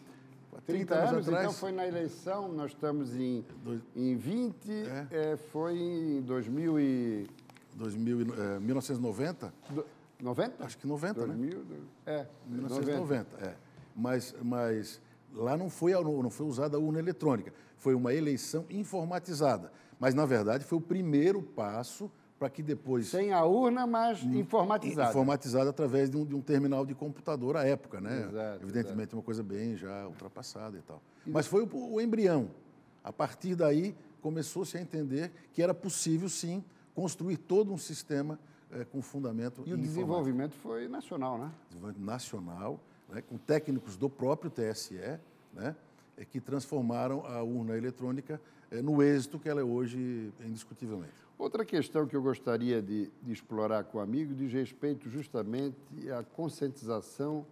30, 0.65 0.65
30 0.65 0.95
anos, 0.95 1.11
anos 1.11 1.27
atrás, 1.27 1.45
então 1.45 1.59
foi 1.59 1.71
na 1.71 1.87
eleição, 1.87 2.51
nós 2.51 2.71
estamos 2.71 3.15
em, 3.15 3.45
dois, 3.63 3.81
em 3.95 4.15
20, 4.15 4.71
é. 4.71 5.07
É, 5.11 5.37
foi 5.37 5.77
em 5.77 6.21
2000 6.21 6.79
e... 6.79 7.27
2000, 7.75 8.19
é, 8.33 8.59
1990? 8.59 9.53
Do, 9.69 9.85
90? 10.21 10.65
Acho 10.65 10.77
que 10.77 10.85
90, 10.85 11.25
2000, 11.25 11.59
né? 11.59 11.77
É, 12.05 12.27
1990, 12.47 12.99
90. 12.99 13.45
é. 13.45 13.55
Mas, 13.95 14.35
mas 14.41 15.01
lá 15.33 15.57
não 15.57 15.69
foi, 15.69 15.93
não 15.93 16.29
foi 16.29 16.45
usada 16.45 16.77
a 16.77 16.79
urna 16.79 16.99
eletrônica, 16.99 17.53
foi 17.77 17.95
uma 17.95 18.13
eleição 18.13 18.65
informatizada. 18.69 19.71
Mas, 19.99 20.13
na 20.13 20.25
verdade, 20.25 20.65
foi 20.65 20.77
o 20.77 20.81
primeiro 20.81 21.41
passo 21.41 22.11
para 22.39 22.49
que 22.49 22.63
depois. 22.63 23.07
Sem 23.07 23.31
a 23.31 23.45
urna, 23.45 23.85
mas 23.85 24.23
informatizada. 24.23 25.11
Informatizada 25.11 25.69
através 25.69 26.09
de 26.09 26.17
um, 26.17 26.25
de 26.25 26.33
um 26.33 26.41
terminal 26.41 26.85
de 26.85 26.95
computador 26.95 27.55
à 27.55 27.63
época, 27.63 28.01
né? 28.01 28.27
Exato, 28.27 28.63
Evidentemente, 28.63 29.13
uma 29.13 29.21
coisa 29.21 29.43
bem 29.43 29.75
já 29.75 30.07
ultrapassada 30.07 30.75
e 30.75 30.81
tal. 30.81 31.01
Mas 31.25 31.45
foi 31.45 31.63
o, 31.63 31.93
o 31.93 32.01
embrião. 32.01 32.49
A 33.03 33.13
partir 33.13 33.55
daí, 33.55 33.95
começou-se 34.21 34.75
a 34.75 34.81
entender 34.81 35.31
que 35.53 35.61
era 35.61 35.73
possível, 35.73 36.27
sim, 36.27 36.63
construir 36.95 37.37
todo 37.37 37.71
um 37.71 37.77
sistema 37.77 38.39
eh, 38.71 38.85
com 38.85 39.01
fundamento 39.01 39.63
E 39.65 39.73
o 39.73 39.77
desenvolvimento 39.77 40.55
foi 40.55 40.87
nacional, 40.87 41.37
né? 41.37 41.51
desenvolvimento 41.69 42.05
nacional, 42.05 42.79
né, 43.11 43.21
com 43.21 43.37
técnicos 43.37 43.97
do 43.97 44.09
próprio 44.09 44.49
TSE, 44.49 44.95
né, 45.53 45.75
é 46.17 46.25
que 46.25 46.39
transformaram 46.39 47.25
a 47.25 47.41
urna 47.41 47.77
eletrônica 47.77 48.39
eh, 48.71 48.81
no 48.81 49.01
êxito 49.01 49.39
que 49.39 49.49
ela 49.49 49.61
é 49.61 49.63
hoje, 49.63 50.31
indiscutivelmente. 50.45 51.13
Outra 51.37 51.65
questão 51.65 52.05
que 52.05 52.15
eu 52.15 52.21
gostaria 52.21 52.81
de, 52.81 53.09
de 53.23 53.31
explorar 53.31 53.83
com 53.85 53.97
o 53.97 54.01
amigo 54.01 54.33
diz 54.33 54.53
respeito 54.53 55.09
justamente 55.09 55.75
à 56.15 56.23
conscientização 56.23 57.45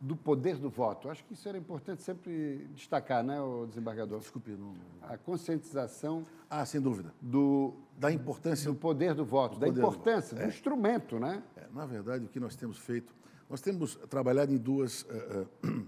do 0.00 0.14
poder 0.14 0.56
do 0.56 0.70
voto. 0.70 1.10
Acho 1.10 1.24
que 1.24 1.34
isso 1.34 1.48
era 1.48 1.58
importante 1.58 2.02
sempre 2.02 2.68
destacar, 2.76 3.24
né, 3.24 3.40
o 3.40 3.66
desembargador? 3.66 4.20
Desculpe, 4.20 4.52
não... 4.52 4.72
A 5.02 5.16
conscientização 5.18 6.24
Ah, 6.48 6.64
sem 6.64 6.80
dúvida. 6.80 7.12
do, 7.20 7.72
Da 7.98 8.12
importância 8.12 8.70
do 8.70 8.76
poder 8.78 9.12
do 9.14 9.24
voto, 9.24 9.58
da 9.58 9.66
do 9.66 9.76
importância 9.76 10.36
do, 10.36 10.40
voto. 10.40 10.46
É. 10.52 10.54
instrumento, 10.54 11.18
né? 11.18 11.42
É, 11.56 11.64
na 11.74 11.84
verdade, 11.84 12.24
o 12.26 12.28
que 12.28 12.38
nós 12.38 12.54
temos 12.54 12.78
feito, 12.78 13.12
nós 13.48 13.60
temos 13.60 13.96
trabalhado 14.08 14.52
em 14.52 14.58
duas, 14.58 15.06
eh, 15.08 15.46
eh, 15.62 15.82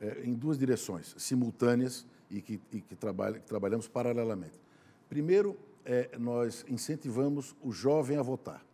eh, 0.00 0.22
em 0.24 0.34
duas 0.34 0.58
direções 0.58 1.14
simultâneas 1.18 2.06
e 2.30 2.40
que, 2.40 2.60
e 2.72 2.80
que, 2.80 2.96
trabalha, 2.96 3.38
que 3.38 3.46
trabalhamos 3.46 3.88
paralelamente. 3.88 4.60
Primeiro, 5.08 5.56
eh, 5.84 6.10
nós 6.18 6.64
incentivamos 6.68 7.54
o 7.62 7.72
jovem 7.72 8.16
a 8.16 8.22
votar. 8.22 8.64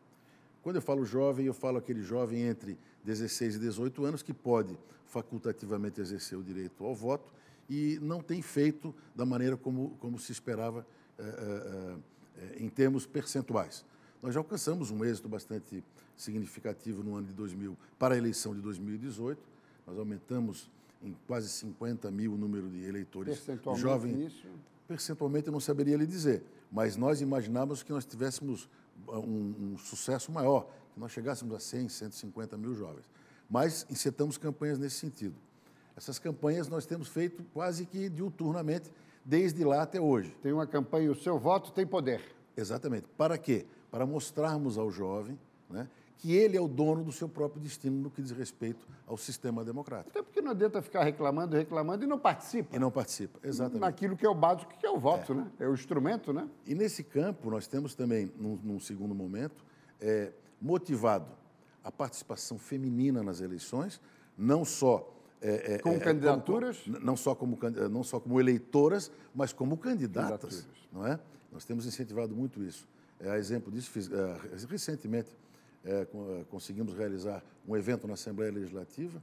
Quando 0.63 0.77
eu 0.77 0.83
falo 0.83 1.05
jovem, 1.05 1.47
eu 1.47 1.55
falo 1.55 1.79
aquele 1.79 2.03
jovem 2.03 2.43
entre 2.43 2.79
16 3.05 3.57
e 3.57 3.59
18 3.59 4.05
anos 4.05 4.23
que 4.23 4.35
pode 4.35 4.77
facultativamente 5.07 6.01
exercer 6.01 6.37
o 6.37 6.43
direito 6.43 6.85
ao 6.85 6.95
voto 6.95 7.33
e 7.71 7.99
não 8.03 8.21
tem 8.21 8.43
feito 8.43 8.95
da 9.15 9.25
maneira 9.25 9.57
como, 9.57 9.91
como 10.01 10.19
se 10.19 10.33
esperava 10.33 10.87
eh, 11.19 11.97
eh, 12.39 12.57
em 12.59 12.69
termos 12.69 13.07
percentuais. 13.07 13.85
Nós 14.23 14.35
já 14.35 14.41
alcançamos 14.41 14.91
um 14.91 15.05
êxito 15.05 15.29
bastante 15.29 15.83
significativo 16.17 17.03
no 17.03 17.17
ano 17.17 17.27
de 17.27 17.33
2000 17.33 17.77
para 17.99 18.15
a 18.15 18.19
eleição 18.19 18.55
de 18.55 18.61
2018. 18.61 19.41
Nós 19.87 19.99
aumentamos 19.99 20.71
em 21.03 21.17
quase 21.27 21.49
50 21.49 22.11
mil 22.11 22.35
o 22.35 22.37
número 22.37 22.69
de 22.69 22.85
eleitores 22.85 23.39
Percentualmente, 23.39 23.83
jovens. 23.83 24.33
isso. 24.33 24.49
Percentualmente 24.89 25.47
eu 25.49 25.53
não 25.53 25.61
saberia 25.61 25.97
lhe 25.97 26.07
dizer, 26.07 26.45
mas 26.71 26.97
nós 26.97 27.21
imaginávamos 27.21 27.83
que 27.83 27.93
nós 27.93 28.05
tivéssemos 28.05 28.69
uh, 29.07 29.19
um, 29.19 29.73
um 29.73 29.79
sucesso 29.79 30.31
maior, 30.33 30.69
que 30.95 31.01
nós 31.01 31.13
chegássemos 31.13 31.55
a 31.55 31.61
100, 31.61 31.89
150 31.89 32.57
mil 32.57 32.75
jovens. 32.75 33.05
Mas 33.49 33.87
incitamos 33.91 34.39
campanhas 34.39 34.79
nesse 34.79 34.97
sentido. 34.97 35.35
Essas 35.97 36.19
campanhas 36.19 36.69
nós 36.69 36.85
temos 36.85 37.09
feito 37.09 37.45
quase 37.55 37.87
que 37.87 38.09
diuturnamente, 38.09 38.91
desde 39.25 39.65
lá 39.65 39.83
até 39.83 40.01
hoje. 40.01 40.37
Tem 40.43 40.53
uma 40.53 40.67
campanha, 40.67 41.11
o 41.11 41.15
seu 41.15 41.39
voto 41.39 41.73
tem 41.73 41.87
poder. 41.87 42.23
Exatamente. 42.57 43.07
Para 43.17 43.37
quê? 43.39 43.67
Para 43.91 44.05
mostrarmos 44.07 44.77
ao 44.79 44.91
jovem 44.91 45.39
né, 45.71 45.89
que 46.19 46.33
ele 46.35 46.57
é 46.57 46.61
o 46.61 46.67
dono 46.69 47.05
do 47.05 47.13
seu 47.13 47.29
próprio 47.29 47.61
destino 47.61 48.01
no 48.01 48.11
que 48.11 48.23
diz 48.23 48.31
respeito 48.31 48.87
ao 49.07 49.17
sistema 49.17 49.65
democrático. 49.65 50.11
Até 50.11 50.23
porque 50.23 50.41
não 50.41 50.51
adianta 50.51 50.81
ficar 50.83 51.05
reclamando, 51.05 51.57
reclamando 51.57 52.05
e 52.05 52.07
não 52.07 52.19
participa. 52.19 52.75
E 52.75 52.79
não 52.79 52.91
participa. 52.91 53.39
Exatamente. 53.43 53.81
Naquilo 53.81 54.17
que 54.17 54.25
é 54.25 54.29
o 54.29 54.35
básico, 54.35 54.73
que 54.79 54.87
é 54.87 54.91
o 54.91 54.99
voto, 54.99 55.35
né? 55.35 55.47
É 55.61 55.69
o 55.69 55.75
instrumento, 55.75 56.33
né? 56.33 56.49
E 56.67 56.75
nesse 56.75 57.03
campo, 57.05 57.51
nós 57.51 57.67
temos 57.67 57.95
também, 57.95 58.31
num, 58.39 58.59
num 58.63 58.81
segundo 58.81 59.15
momento, 59.15 59.65
é, 60.01 60.33
motivado 60.61 61.27
a 61.85 61.93
participação 61.93 62.59
feminina 62.59 63.23
nas 63.23 63.41
eleições, 63.41 64.01
não 64.37 64.65
só. 64.65 65.13
é, 65.41 65.75
é, 65.75 65.79
Com 65.79 65.91
é, 65.93 65.99
candidaturas? 65.99 66.79
como- 66.81 66.99
não, 66.99 67.17
só 67.17 67.35
como, 67.35 67.59
não 67.91 68.03
só 68.03 68.19
como 68.19 68.41
eleitoras, 68.41 69.13
mas 69.35 69.53
como 69.53 69.77
candidatas. 69.77 70.67
Não 70.93 71.07
é? 71.07 71.21
Nós 71.53 71.65
temos 71.65 71.87
incentivado 71.87 72.35
muito 72.35 72.63
isso. 72.65 72.89
É, 73.21 73.31
a 73.31 73.39
exemplo 73.39 73.71
disso, 73.73 73.91
fiz, 73.91 74.11
é, 74.11 74.41
recentemente 74.69 75.31
é, 75.85 76.05
co- 76.05 76.45
conseguimos 76.51 76.95
realizar 76.95 77.43
um 77.67 77.77
evento 77.77 78.07
na 78.07 78.15
Assembleia 78.15 78.53
Legislativa, 78.53 79.23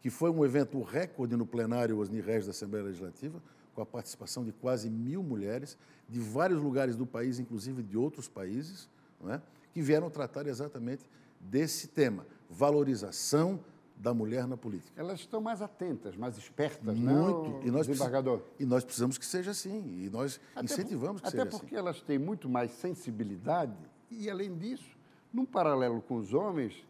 que 0.00 0.10
foi 0.10 0.30
um 0.30 0.44
evento 0.44 0.80
recorde 0.82 1.36
no 1.36 1.46
plenário 1.46 1.98
Osni 1.98 2.20
Regis 2.20 2.46
da 2.46 2.50
Assembleia 2.50 2.84
Legislativa, 2.84 3.42
com 3.74 3.82
a 3.82 3.86
participação 3.86 4.44
de 4.44 4.52
quase 4.52 4.88
mil 4.88 5.22
mulheres 5.22 5.76
de 6.08 6.20
vários 6.20 6.60
lugares 6.60 6.94
do 6.96 7.04
país, 7.06 7.38
inclusive 7.38 7.82
de 7.82 7.96
outros 7.96 8.28
países, 8.28 8.88
é? 9.28 9.40
que 9.72 9.82
vieram 9.82 10.08
tratar 10.10 10.46
exatamente 10.46 11.04
desse 11.40 11.88
tema, 11.88 12.24
valorização 12.48 13.58
da 13.96 14.12
mulher 14.12 14.46
na 14.46 14.56
política. 14.56 15.00
Elas 15.00 15.20
estão 15.20 15.40
mais 15.40 15.62
atentas, 15.62 16.16
mais 16.16 16.36
espertas, 16.36 16.96
Muito. 16.98 17.50
né, 17.50 17.60
E 17.64 17.70
nós, 17.70 17.86
desembargador? 17.86 18.40
e 18.58 18.66
nós 18.66 18.84
precisamos 18.84 19.16
que 19.16 19.24
seja 19.24 19.52
assim. 19.52 20.04
E 20.04 20.10
nós 20.10 20.40
Até 20.54 20.64
incentivamos 20.64 21.20
por- 21.22 21.30
que 21.30 21.36
Até 21.40 21.44
seja 21.50 21.58
porque 21.58 21.74
assim. 21.76 21.84
elas 21.86 22.02
têm 22.02 22.18
muito 22.18 22.48
mais 22.48 22.70
sensibilidade 22.72 23.76
e, 24.10 24.28
além 24.28 24.54
disso, 24.56 24.96
num 25.32 25.44
paralelo 25.46 26.02
com 26.02 26.16
os 26.16 26.34
homens, 26.34 26.86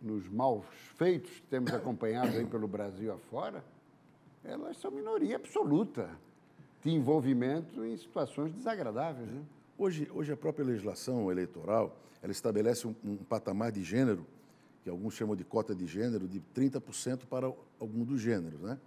nos 0.00 0.28
maus 0.28 0.64
feitos 0.96 1.30
que 1.30 1.42
temos 1.46 1.72
acompanhado 1.72 2.36
aí 2.36 2.44
pelo 2.46 2.68
Brasil 2.68 3.12
afora, 3.12 3.64
elas 4.44 4.76
são 4.76 4.90
minoria 4.90 5.36
absoluta 5.36 6.10
de 6.82 6.90
envolvimento 6.90 7.84
em 7.84 7.96
situações 7.96 8.52
desagradáveis, 8.52 9.28
né? 9.28 9.42
Hoje, 9.76 10.08
hoje 10.14 10.32
a 10.32 10.36
própria 10.36 10.64
legislação 10.64 11.30
eleitoral 11.30 11.96
ela 12.22 12.32
estabelece 12.32 12.86
um, 12.86 12.94
um 13.04 13.16
patamar 13.16 13.70
de 13.72 13.82
gênero, 13.82 14.24
que 14.88 14.90
alguns 14.90 15.14
chamam 15.14 15.36
de 15.36 15.44
cota 15.44 15.74
de 15.74 15.86
gênero, 15.86 16.26
de 16.26 16.40
30% 16.56 17.26
para 17.26 17.52
algum 17.78 18.04
dos 18.04 18.20
gêneros. 18.20 18.58
Né? 18.60 18.78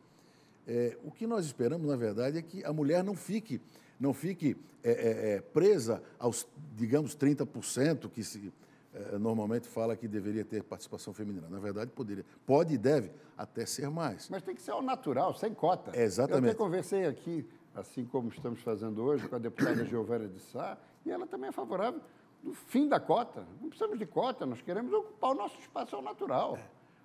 É, 0.68 0.98
o 1.04 1.12
que 1.12 1.28
nós 1.28 1.46
esperamos, 1.46 1.88
na 1.88 1.96
verdade, 1.96 2.40
é 2.40 2.42
que 2.42 2.66
a 2.66 2.74
mulher 2.74 3.04
não 3.04 3.16
fique, 3.16 3.62
não 4.00 4.12
fique 4.12 4.58
é, 4.84 4.92
é, 4.92 5.36
é, 5.36 5.42
presa 5.42 6.02
aos, 6.18 6.48
digamos, 6.76 7.16
30% 7.16 8.10
que 8.10 8.24
se 8.24 8.52
é, 8.94 9.20
normalmente 9.20 9.68
fala 9.68 9.96
que 9.96 10.08
deveria 10.08 10.44
ter 10.44 10.64
participação 10.64 11.14
feminina. 11.14 11.48
Na 11.48 11.60
verdade, 11.60 11.92
poderia, 11.92 12.26
pode 12.48 12.74
e 12.74 12.78
deve 12.80 13.12
até 13.38 13.64
ser 13.66 13.90
mais. 13.92 14.28
Mas 14.28 14.42
tem 14.42 14.56
que 14.56 14.62
ser 14.62 14.72
ao 14.72 14.82
natural, 14.82 15.36
sem 15.36 15.54
cota. 15.54 15.96
Exatamente. 15.96 16.46
Eu 16.46 16.50
até 16.50 16.58
conversei 16.58 17.06
aqui, 17.06 17.48
assim 17.76 18.06
como 18.06 18.30
estamos 18.30 18.60
fazendo 18.62 19.04
hoje, 19.04 19.28
com 19.30 19.36
a 19.36 19.40
deputada 19.40 19.86
Giovana 19.86 20.28
de 20.28 20.40
Sá, 20.40 20.80
e 21.06 21.12
ela 21.12 21.28
também 21.28 21.50
é 21.50 21.52
favorável 21.52 22.02
do 22.44 22.54
fim 22.54 22.88
da 22.88 23.00
cota. 23.00 23.46
Não 23.62 23.70
precisamos 23.70 24.00
de 24.00 24.06
cota, 24.06 24.46
nós 24.46 24.62
queremos 24.62 24.92
ocupar 24.92 25.32
o 25.32 25.36
nosso 25.36 25.58
espaço 25.60 25.96
ao 25.96 26.02
natural. 26.02 26.58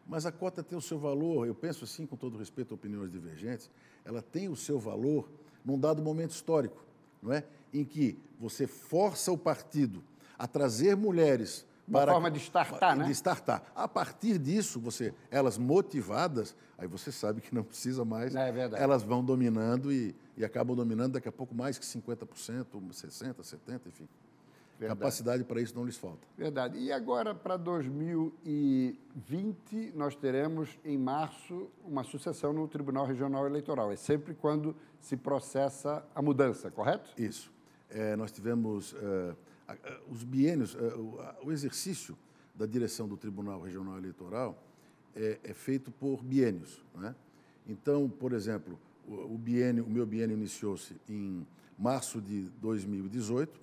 Mas 0.07 0.25
a 0.25 0.33
cota 0.33 0.63
tem 0.63 0.79
o 0.79 0.81
seu 0.81 0.99
valor, 0.99 1.47
eu 1.47 1.55
penso 1.55 1.85
assim, 1.85 2.07
com 2.07 2.17
todo 2.17 2.39
respeito 2.39 2.73
a 2.73 2.75
opiniões 2.77 3.11
divergentes, 3.11 3.69
ela 4.05 4.23
tem 4.23 4.49
o 4.49 4.57
seu 4.57 4.79
valor 4.79 5.29
num 5.65 5.79
dado 5.79 6.01
momento 6.01 6.31
histórico, 6.31 6.85
não 7.21 7.33
é? 7.33 7.45
Em 7.75 7.85
que 7.85 8.19
você 8.39 8.67
força 8.67 9.33
o 9.33 9.39
partido 9.39 10.03
a 10.39 10.47
trazer 10.47 10.97
mulheres 10.97 11.67
Uma 11.89 12.01
para 12.01 12.13
forma 12.13 12.31
de 12.31 12.39
startar, 12.39 12.97
né? 12.97 13.05
De 13.05 13.11
startar. 13.11 13.65
A 13.75 13.89
partir 13.89 14.39
disso, 14.39 14.79
você, 14.79 15.13
elas 15.29 15.59
motivadas, 15.59 16.55
aí 16.79 16.87
você 16.87 17.11
sabe 17.11 17.41
que 17.41 17.53
não 17.53 17.65
precisa 17.65 18.05
mais. 18.05 18.35
É 18.35 18.53
verdade. 18.53 18.81
Elas 18.81 19.03
vão 19.03 19.25
dominando 19.25 19.93
e, 19.93 20.15
e 20.37 20.45
acabam 20.45 20.77
dominando 20.77 21.15
daqui 21.15 21.29
a 21.29 21.33
pouco 21.33 21.53
mais 21.53 21.79
que 21.79 21.85
50%, 21.85 22.67
60%, 22.67 23.35
70%, 23.35 23.81
enfim. 23.89 24.09
Verdade. 24.79 24.99
Capacidade 25.01 25.45
para 25.45 25.61
isso 25.61 25.75
não 25.75 25.85
lhes 25.85 25.97
falta. 25.97 26.27
Verdade. 26.37 26.79
E 26.79 26.93
agora, 26.93 27.35
para 27.35 27.57
2020, 27.57 29.93
nós 29.95 30.15
teremos, 30.15 30.79
em 30.85 30.99
março, 30.99 31.69
uma 31.85 32.05
sucessão 32.05 32.53
no 32.53 32.69
Tribunal 32.69 33.07
Regional 33.07 33.47
Eleitoral. 33.47 33.91
É 33.91 33.97
sempre 33.97 34.35
quando 34.35 34.77
se 35.01 35.17
processa 35.17 36.05
a 36.15 36.21
mudança, 36.21 36.71
correto? 36.71 37.11
Isso. 37.17 37.51
É, 37.89 38.15
nós 38.17 38.31
tivemos 38.31 38.95
a- 39.69 39.77
os 40.11 40.23
biênios, 40.23 40.77
eh, 40.77 40.95
o, 41.43 41.53
exercício 41.53 42.17
da 42.55 42.67
direção 42.67 43.09
do 43.09 43.17
Tribunal 43.17 43.61
Regional 43.61 43.99
Eleitoral 43.99 44.63
é, 45.15 45.39
é 45.43 45.55
feito 45.55 45.91
por 45.91 46.23
biênios. 46.23 46.85
Né? 46.95 47.15
Então, 47.67 48.09
por 48.09 48.33
exemplo, 48.33 48.79
o, 49.07 49.35
o 49.35 49.39
biênio, 49.39 49.85
o 49.85 49.91
meu 49.91 50.07
biênio 50.07 50.37
iniciou-se 50.37 50.97
em 51.09 51.47
março 51.79 52.21
de 52.21 52.43
2018 52.61 53.61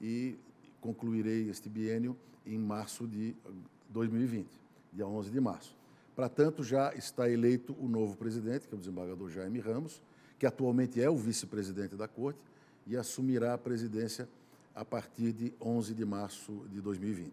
e 0.00 0.38
concluirei 0.80 1.48
este 1.48 1.68
biênio 1.68 2.16
em 2.46 2.58
março 2.58 3.06
de 3.06 3.34
2020, 3.88 4.48
dia 4.92 5.06
11 5.06 5.30
de 5.30 5.40
março. 5.40 5.76
Para 6.14 6.28
tanto, 6.28 6.64
já 6.64 6.92
está 6.94 7.30
eleito 7.30 7.76
o 7.78 7.88
novo 7.88 8.16
presidente, 8.16 8.66
que 8.66 8.74
é 8.74 8.76
o 8.76 8.80
desembargador 8.80 9.30
Jaime 9.30 9.60
Ramos, 9.60 10.02
que 10.38 10.46
atualmente 10.46 11.00
é 11.00 11.08
o 11.08 11.16
vice-presidente 11.16 11.94
da 11.94 12.08
Corte 12.08 12.40
e 12.86 12.96
assumirá 12.96 13.54
a 13.54 13.58
presidência 13.58 14.28
a 14.74 14.84
partir 14.84 15.32
de 15.32 15.52
11 15.60 15.94
de 15.94 16.04
março 16.04 16.64
de 16.70 16.80
2020, 16.80 17.32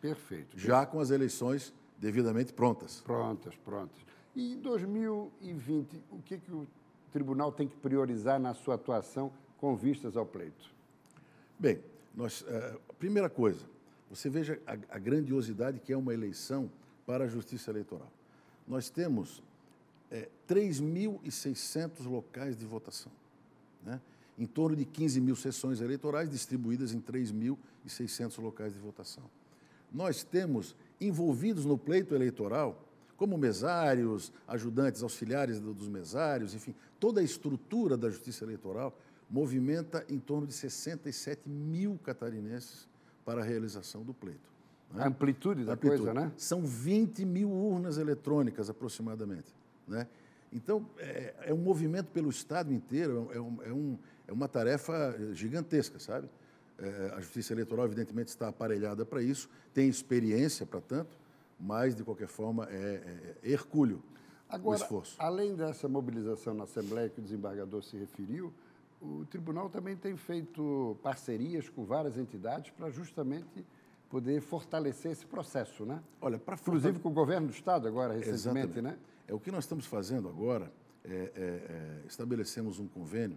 Perfeito. 0.00 0.58
já 0.58 0.84
com 0.84 0.98
as 1.00 1.10
eleições 1.10 1.72
devidamente 1.98 2.52
prontas. 2.52 3.00
Prontas, 3.00 3.54
prontas. 3.56 3.96
E 4.34 4.54
em 4.54 4.60
2020, 4.60 6.02
o 6.10 6.18
que, 6.18 6.38
que 6.38 6.52
o 6.52 6.66
tribunal 7.12 7.52
tem 7.52 7.68
que 7.68 7.76
priorizar 7.76 8.40
na 8.40 8.52
sua 8.54 8.74
atuação 8.74 9.32
com 9.58 9.76
vistas 9.76 10.16
ao 10.16 10.26
pleito? 10.26 10.68
Bem, 11.58 11.78
nós, 12.16 12.44
é, 12.46 12.76
primeira 12.98 13.28
coisa, 13.28 13.64
você 14.08 14.30
veja 14.30 14.60
a, 14.66 14.72
a 14.96 14.98
grandiosidade 14.98 15.80
que 15.80 15.92
é 15.92 15.96
uma 15.96 16.14
eleição 16.14 16.70
para 17.06 17.24
a 17.24 17.28
Justiça 17.28 17.70
Eleitoral. 17.70 18.10
Nós 18.66 18.88
temos 18.88 19.42
é, 20.10 20.28
3.600 20.48 22.06
locais 22.06 22.56
de 22.56 22.64
votação, 22.64 23.12
né? 23.84 24.00
em 24.38 24.46
torno 24.46 24.76
de 24.76 24.84
15 24.84 25.20
mil 25.20 25.36
sessões 25.36 25.80
eleitorais 25.80 26.30
distribuídas 26.30 26.92
em 26.92 27.00
3.600 27.00 28.40
locais 28.40 28.72
de 28.72 28.78
votação. 28.78 29.24
Nós 29.92 30.24
temos 30.24 30.74
envolvidos 31.00 31.64
no 31.64 31.78
pleito 31.78 32.14
eleitoral, 32.14 32.80
como 33.16 33.38
mesários, 33.38 34.32
ajudantes 34.46 35.02
auxiliares 35.02 35.60
dos 35.60 35.88
mesários, 35.88 36.54
enfim, 36.54 36.74
toda 36.98 37.20
a 37.20 37.24
estrutura 37.24 37.96
da 37.96 38.10
justiça 38.10 38.44
eleitoral 38.44 38.96
movimenta 39.30 40.04
em 40.08 40.18
torno 40.18 40.46
de 40.46 40.52
67 40.52 41.48
mil 41.48 41.98
catarinenses 42.02 42.88
para 43.24 43.40
a 43.40 43.44
realização 43.44 44.02
do 44.02 44.12
pleito. 44.12 44.52
Né? 44.92 45.02
A 45.02 45.08
amplitude 45.08 45.64
da 45.64 45.72
amplitude. 45.72 46.02
coisa, 46.02 46.14
né? 46.14 46.32
São 46.36 46.64
20 46.64 47.24
mil 47.24 47.50
urnas 47.50 47.98
eletrônicas 47.98 48.70
aproximadamente. 48.70 49.54
Né? 49.88 50.06
Então, 50.52 50.86
é, 50.98 51.34
é 51.46 51.54
um 51.54 51.58
movimento 51.58 52.10
pelo 52.12 52.30
Estado 52.30 52.72
inteiro, 52.72 53.28
é, 53.32 53.40
um, 53.40 53.62
é, 53.62 53.72
um, 53.72 53.98
é 54.28 54.32
uma 54.32 54.46
tarefa 54.46 55.16
gigantesca, 55.32 55.98
sabe? 55.98 56.28
É, 56.78 57.12
a 57.16 57.20
Justiça 57.20 57.52
Eleitoral, 57.52 57.86
evidentemente, 57.86 58.28
está 58.28 58.48
aparelhada 58.48 59.04
para 59.04 59.22
isso, 59.22 59.48
tem 59.72 59.88
experiência 59.88 60.64
para 60.64 60.80
tanto, 60.80 61.16
mas, 61.58 61.94
de 61.94 62.04
qualquer 62.04 62.28
forma, 62.28 62.68
é, 62.70 62.74
é, 62.74 63.36
é 63.42 63.52
hercúleo 63.52 64.02
Agora, 64.48 64.78
o 64.78 64.82
esforço. 64.82 65.16
além 65.18 65.54
dessa 65.56 65.88
mobilização 65.88 66.54
na 66.54 66.64
Assembleia 66.64 67.08
que 67.08 67.20
o 67.20 67.22
desembargador 67.22 67.82
se 67.82 67.96
referiu, 67.96 68.52
o 69.04 69.26
tribunal 69.26 69.68
também 69.68 69.96
tem 69.96 70.16
feito 70.16 70.96
parcerias 71.02 71.68
com 71.68 71.84
várias 71.84 72.16
entidades 72.16 72.70
para 72.70 72.88
justamente 72.90 73.64
poder 74.08 74.40
fortalecer 74.40 75.12
esse 75.12 75.26
processo, 75.26 75.84
né? 75.84 76.02
Olha, 76.20 76.38
para 76.38 76.54
inclusive 76.54 76.98
com 76.98 77.10
o 77.10 77.12
governo 77.12 77.48
do 77.48 77.52
estado 77.52 77.86
agora 77.86 78.14
recentemente, 78.14 78.78
Exatamente. 78.78 78.82
né? 78.82 78.98
É 79.26 79.34
o 79.34 79.40
que 79.40 79.50
nós 79.50 79.64
estamos 79.64 79.86
fazendo 79.86 80.28
agora. 80.28 80.72
É, 81.04 81.10
é, 81.10 81.20
é, 81.36 82.06
estabelecemos 82.06 82.78
um 82.78 82.88
convênio 82.88 83.36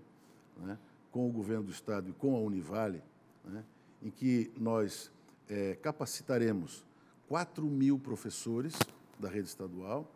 né, 0.55 0.77
com 1.11 1.27
o 1.27 1.31
governo 1.31 1.65
do 1.65 1.71
estado 1.71 2.09
e 2.09 2.13
com 2.13 2.33
a 2.33 2.39
Univale, 2.39 3.03
né, 3.43 3.61
em 4.01 4.09
que 4.09 4.49
nós 4.55 5.11
é, 5.49 5.75
capacitaremos 5.75 6.85
4 7.27 7.65
mil 7.65 7.99
professores 7.99 8.79
da 9.19 9.27
rede 9.27 9.49
estadual 9.49 10.09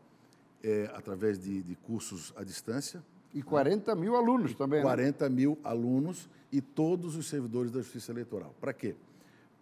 é, 0.64 0.90
através 0.94 1.38
de, 1.38 1.62
de 1.62 1.76
cursos 1.76 2.32
à 2.38 2.44
distância 2.46 3.04
e 3.34 3.42
40 3.42 3.96
mil 3.96 4.16
alunos 4.16 4.54
também. 4.56 4.82
40 4.82 5.30
né? 5.30 5.36
mil 5.36 5.58
alunos 5.64 6.30
e 6.52 6.62
todos 6.62 7.16
os 7.16 7.28
servidores 7.28 7.72
da 7.72 7.82
Justiça 7.82 8.12
Eleitoral. 8.12 8.54
Para 8.60 8.74
quê? 8.74 8.96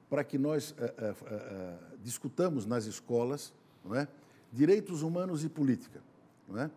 Para 0.09 0.23
que 0.23 0.37
nós 0.37 0.73
é, 0.77 0.83
é, 0.83 1.15
é, 1.27 1.77
discutamos 2.03 2.65
nas 2.65 2.85
escolas 2.85 3.53
é? 3.93 4.07
direitos 4.51 5.03
humanos 5.03 5.43
e 5.43 5.49
política. 5.49 6.01
É? 6.55 6.69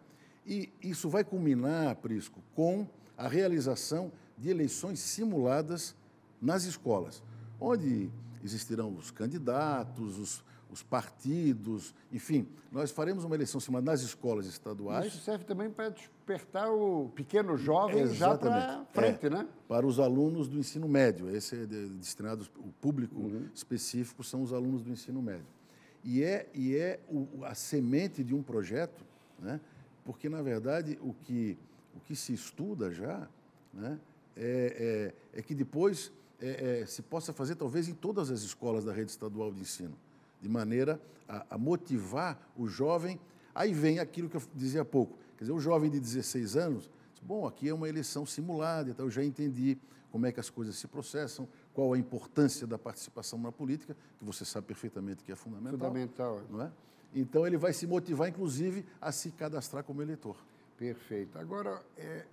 E 0.47 0.69
isso 0.83 1.09
vai 1.09 1.25
culminar, 1.25 1.97
Prisco, 1.97 2.41
com 2.55 2.87
a 3.17 3.27
realização 3.27 4.13
de 4.37 4.51
eleições 4.51 4.99
simuladas 4.99 5.95
nas 6.41 6.65
escolas, 6.65 7.23
onde 7.61 8.11
existirão 8.45 8.95
os 8.95 9.11
candidatos, 9.11 10.19
os, 10.19 10.45
os 10.73 10.83
partidos, 10.83 11.95
enfim, 12.11 12.49
nós 12.73 12.91
faremos 12.91 13.25
uma 13.25 13.35
eleição 13.35 13.61
simulada 13.61 13.91
nas 13.91 14.01
escolas 14.01 14.47
estaduais. 14.47 15.07
Isso 15.07 15.23
serve 15.23 15.45
também 15.45 15.69
para 15.69 15.91
despertar 15.91 16.73
o 16.73 17.11
pequeno 17.15 17.59
jovem 17.59 18.07
já 18.07 18.39
para 18.39 18.87
frente, 18.91 19.27
é, 19.27 19.31
né? 19.31 19.47
Para 19.69 19.87
os 19.87 20.01
alunos 20.01 20.49
do 20.49 20.59
ensino 20.59 20.89
médio. 20.89 21.29
Esse 21.29 21.57
é 21.57 21.67
destinado, 21.67 22.49
o 22.57 22.73
público 22.81 23.21
uhum. 23.21 23.47
específico 23.55 24.25
são 24.25 24.43
os 24.43 24.51
alunos 24.51 24.83
do 24.83 24.91
ensino 24.91 25.21
médio. 25.21 25.45
E 26.03 26.25
é, 26.25 26.49
e 26.55 26.75
é 26.75 26.99
o, 27.07 27.45
a 27.45 27.55
semente 27.55 28.25
de 28.25 28.35
um 28.35 28.43
projeto, 28.43 29.05
né? 29.39 29.61
porque, 30.07 30.31
na 30.31 30.41
verdade, 30.41 30.99
o 31.03 31.13
que, 31.13 31.59
o 31.95 32.01
que 32.01 32.17
se 32.17 32.33
estuda 32.33 32.91
já 32.91 33.29
né? 33.75 34.01
é, 34.35 35.13
é, 35.35 35.39
é 35.39 35.43
que 35.43 35.55
depois 35.55 36.11
é, 36.41 36.81
é, 36.81 36.87
se 36.87 37.03
possa 37.03 37.31
fazer, 37.31 37.57
talvez, 37.57 37.89
em 37.89 37.95
todas 37.95 38.31
as 38.31 38.41
escolas 38.41 38.87
da 38.87 38.93
rede 38.93 39.11
estadual 39.11 39.53
de 39.53 39.61
ensino 39.61 39.95
de 40.43 40.49
maneira 40.49 41.01
a, 41.29 41.55
a 41.55 41.59
motivar 41.59 42.39
o 42.57 42.67
jovem. 42.67 43.19
Aí 43.55 43.73
vem 43.73 43.99
aquilo 43.99 44.29
que 44.29 44.37
eu 44.37 44.43
dizia 44.55 44.83
há 44.83 44.85
pouco. 44.85 45.17
Quer 45.39 45.45
dizer, 45.45 45.53
o 45.53 45.61
jovem 45.61 45.91
de 45.91 46.01
16 46.01 46.57
anos, 46.57 46.91
bom, 47.23 47.47
aqui 47.47 47.69
é 47.69 47.75
uma 47.75 47.89
eleição 47.89 48.27
simulada, 48.27 48.91
então 48.91 49.07
eu 49.07 49.11
já 49.11 49.25
entendi 49.25 49.79
como 50.11 50.27
é 50.27 50.33
que 50.33 50.41
as 50.41 50.51
coisas 50.51 50.77
se 50.77 50.87
processam, 50.87 51.49
qual 51.73 51.95
a 51.95 51.99
importância 51.99 52.67
da 52.67 52.79
participação 52.79 53.39
na 53.39 53.51
política, 53.51 53.97
que 54.19 54.25
você 54.25 54.45
sabe 54.45 54.67
perfeitamente 54.67 55.25
que 55.25 55.33
é 55.33 55.37
fundamental. 55.37 55.79
Fundamental. 55.79 56.43
Não 56.51 56.63
é? 56.63 56.71
Então 57.15 57.47
ele 57.47 57.57
vai 57.57 57.73
se 57.73 57.87
motivar, 57.87 58.29
inclusive, 58.29 58.85
a 59.01 59.11
se 59.13 59.31
cadastrar 59.31 59.85
como 59.85 60.03
eleitor. 60.03 60.37
Perfeito. 60.77 61.39
Agora, 61.39 61.83
é, 61.97 62.27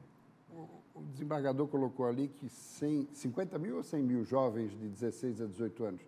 o, 0.52 1.00
o, 1.00 1.04
desembargador 1.12 1.68
colocou 1.68 2.06
ali 2.06 2.28
que 2.28 2.50
100, 2.50 3.10
50 3.14 3.60
mil 3.60 3.78
ou 3.78 3.84
100 3.84 4.04
mil 4.04 4.24
jovens 4.26 4.72
de 4.72 4.88
16 4.90 5.42
a 5.42 5.46
18 5.46 5.84
anos 5.84 6.02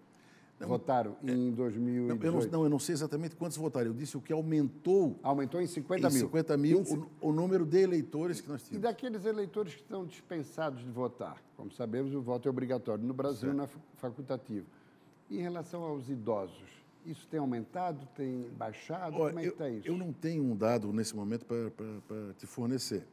votaram 0.67 1.15
é, 1.24 1.32
em 1.32 1.52
2018? 1.52 2.19
Não 2.19 2.26
eu 2.26 2.32
não, 2.32 2.52
não, 2.52 2.63
eu 2.63 2.69
não 2.69 2.80
sei 2.80 2.93
exatamente 2.93 3.36
quantos 3.36 3.58
votaram. 3.58 3.88
Eu 3.88 3.93
disse 3.93 4.17
o 4.17 4.21
que 4.21 4.32
aumentou. 4.32 5.19
Aumentou 5.24 5.62
em 5.62 5.67
50 5.67 6.10
mil. 6.10 6.17
Em 6.17 6.21
50 6.21 6.58
mil 6.58 6.82
o, 6.82 7.30
o, 7.30 7.32
número 7.32 7.65
de 7.65 7.80
eleitores 7.80 8.41
que 8.41 8.50
nós 8.50 8.62
tínhamos. 8.63 8.84
E 8.84 8.88
daqueles 8.88 9.26
eleitores 9.26 9.76
que 9.76 9.82
estão 9.82 10.06
dispensados 10.06 10.84
de 10.84 10.91
votar? 10.91 11.41
Como 11.58 11.71
sabemos, 11.71 12.13
o 12.13 12.21
voto 12.21 12.47
é 12.47 12.50
obrigatório 12.50 13.04
no 13.04 13.13
Brasil, 13.13 13.54
certo. 13.54 13.56
na 13.56 13.67
facultativo. 13.95 14.65
Em 15.30 15.38
relação 15.38 15.84
aos 15.84 16.10
idosos, 16.10 16.82
isso 17.06 17.28
tem 17.28 17.39
aumentado, 17.39 18.08
tem 18.15 18.50
baixado? 18.58 19.15
Olha, 19.15 19.30
Como 19.30 19.39
é 19.39 19.43
que 19.43 19.50
está 19.50 19.69
isso? 19.69 19.88
Eu 19.88 19.97
não 19.97 20.13
tenho 20.13 20.43
um 20.43 20.56
dado 20.56 20.91
nesse 20.93 21.15
momento 21.15 21.45
para 21.45 22.34
te 22.38 22.45
fornecer. 22.45 23.06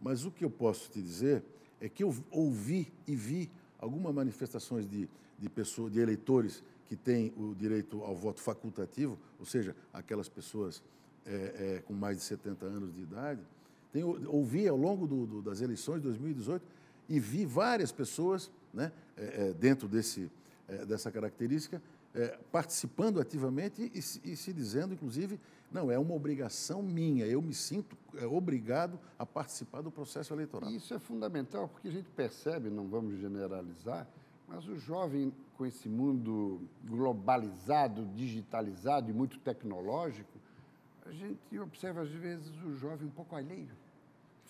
Mas 0.00 0.24
o 0.24 0.30
que 0.30 0.44
eu 0.44 0.50
posso 0.50 0.90
te 0.90 1.00
dizer 1.00 1.42
é 1.80 1.88
que 1.88 2.02
eu 2.02 2.14
ouvi 2.30 2.92
e 3.06 3.16
vi 3.16 3.50
algumas 3.78 4.14
manifestações 4.14 4.88
de, 4.88 5.08
de, 5.38 5.48
pessoas, 5.48 5.92
de 5.92 6.00
eleitores 6.00 6.62
que 6.92 6.96
têm 6.96 7.32
o 7.38 7.54
direito 7.54 8.02
ao 8.02 8.14
voto 8.14 8.42
facultativo, 8.42 9.18
ou 9.40 9.46
seja, 9.46 9.74
aquelas 9.94 10.28
pessoas 10.28 10.82
é, 11.24 11.30
é, 11.78 11.82
com 11.86 11.94
mais 11.94 12.18
de 12.18 12.22
70 12.22 12.66
anos 12.66 12.94
de 12.94 13.00
idade, 13.00 13.40
tenho, 13.90 14.30
ouvi 14.30 14.68
ao 14.68 14.76
longo 14.76 15.06
do, 15.06 15.24
do, 15.24 15.40
das 15.40 15.62
eleições 15.62 16.02
de 16.02 16.02
2018 16.02 16.62
e 17.08 17.18
vi 17.18 17.46
várias 17.46 17.90
pessoas 17.90 18.50
né, 18.74 18.92
é, 19.16 19.48
é 19.48 19.52
dentro 19.54 19.88
desse, 19.88 20.30
é, 20.68 20.84
dessa 20.84 21.10
característica 21.10 21.80
é, 22.14 22.38
participando 22.52 23.22
ativamente 23.22 23.90
e, 23.94 23.98
e, 23.98 24.36
se 24.36 24.52
dizendo, 24.52 24.92
inclusive, 24.92 25.40
não, 25.70 25.90
é 25.90 25.98
uma 25.98 26.12
obrigação 26.12 26.82
minha, 26.82 27.24
eu 27.24 27.40
me 27.40 27.54
sinto 27.54 27.96
obrigado 28.30 29.00
a 29.18 29.24
participar 29.24 29.80
do 29.80 29.90
processo 29.90 30.34
eleitoral. 30.34 30.70
Isso 30.70 30.92
é 30.92 30.98
fundamental, 30.98 31.68
porque 31.68 31.88
a 31.88 31.90
gente 31.90 32.10
percebe, 32.10 32.68
não 32.68 32.86
vamos 32.86 33.18
generalizar, 33.18 34.06
mas 34.52 34.68
o 34.68 34.76
jovem, 34.76 35.32
com 35.56 35.64
esse 35.64 35.88
mundo 35.88 36.60
globalizado, 36.84 38.04
digitalizado 38.14 39.10
e 39.10 39.12
muito 39.12 39.38
tecnológico, 39.38 40.38
a 41.06 41.10
gente 41.10 41.58
observa, 41.58 42.02
às 42.02 42.10
vezes, 42.10 42.52
o 42.62 42.76
jovem 42.76 43.08
um 43.08 43.10
pouco 43.10 43.34
alheio. 43.34 43.70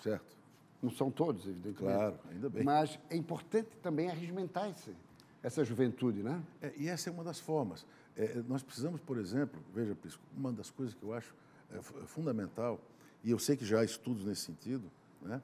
Certo. 0.02 0.36
Não 0.82 0.90
são 0.90 1.10
todos, 1.10 1.46
evidentemente. 1.46 1.94
Claro, 1.94 2.18
ainda 2.28 2.50
bem. 2.50 2.64
Mas 2.64 2.98
é 3.08 3.16
importante 3.16 3.70
também 3.80 4.10
arregimentar 4.10 4.68
esse, 4.68 4.92
essa 5.40 5.64
juventude, 5.64 6.22
né? 6.22 6.42
É, 6.60 6.72
e 6.76 6.88
essa 6.88 7.08
é 7.08 7.12
uma 7.12 7.22
das 7.22 7.38
formas. 7.38 7.86
É, 8.16 8.42
nós 8.48 8.62
precisamos, 8.62 9.00
por 9.00 9.16
exemplo, 9.16 9.62
veja, 9.72 9.94
Pisco, 9.94 10.22
uma 10.36 10.52
das 10.52 10.68
coisas 10.68 10.94
que 10.94 11.02
eu 11.04 11.14
acho 11.14 11.32
é, 11.72 11.78
é 11.78 12.06
fundamental, 12.06 12.80
e 13.22 13.30
eu 13.30 13.38
sei 13.38 13.56
que 13.56 13.64
já 13.64 13.80
há 13.80 13.84
estudos 13.84 14.24
nesse 14.24 14.42
sentido, 14.42 14.90
né, 15.22 15.40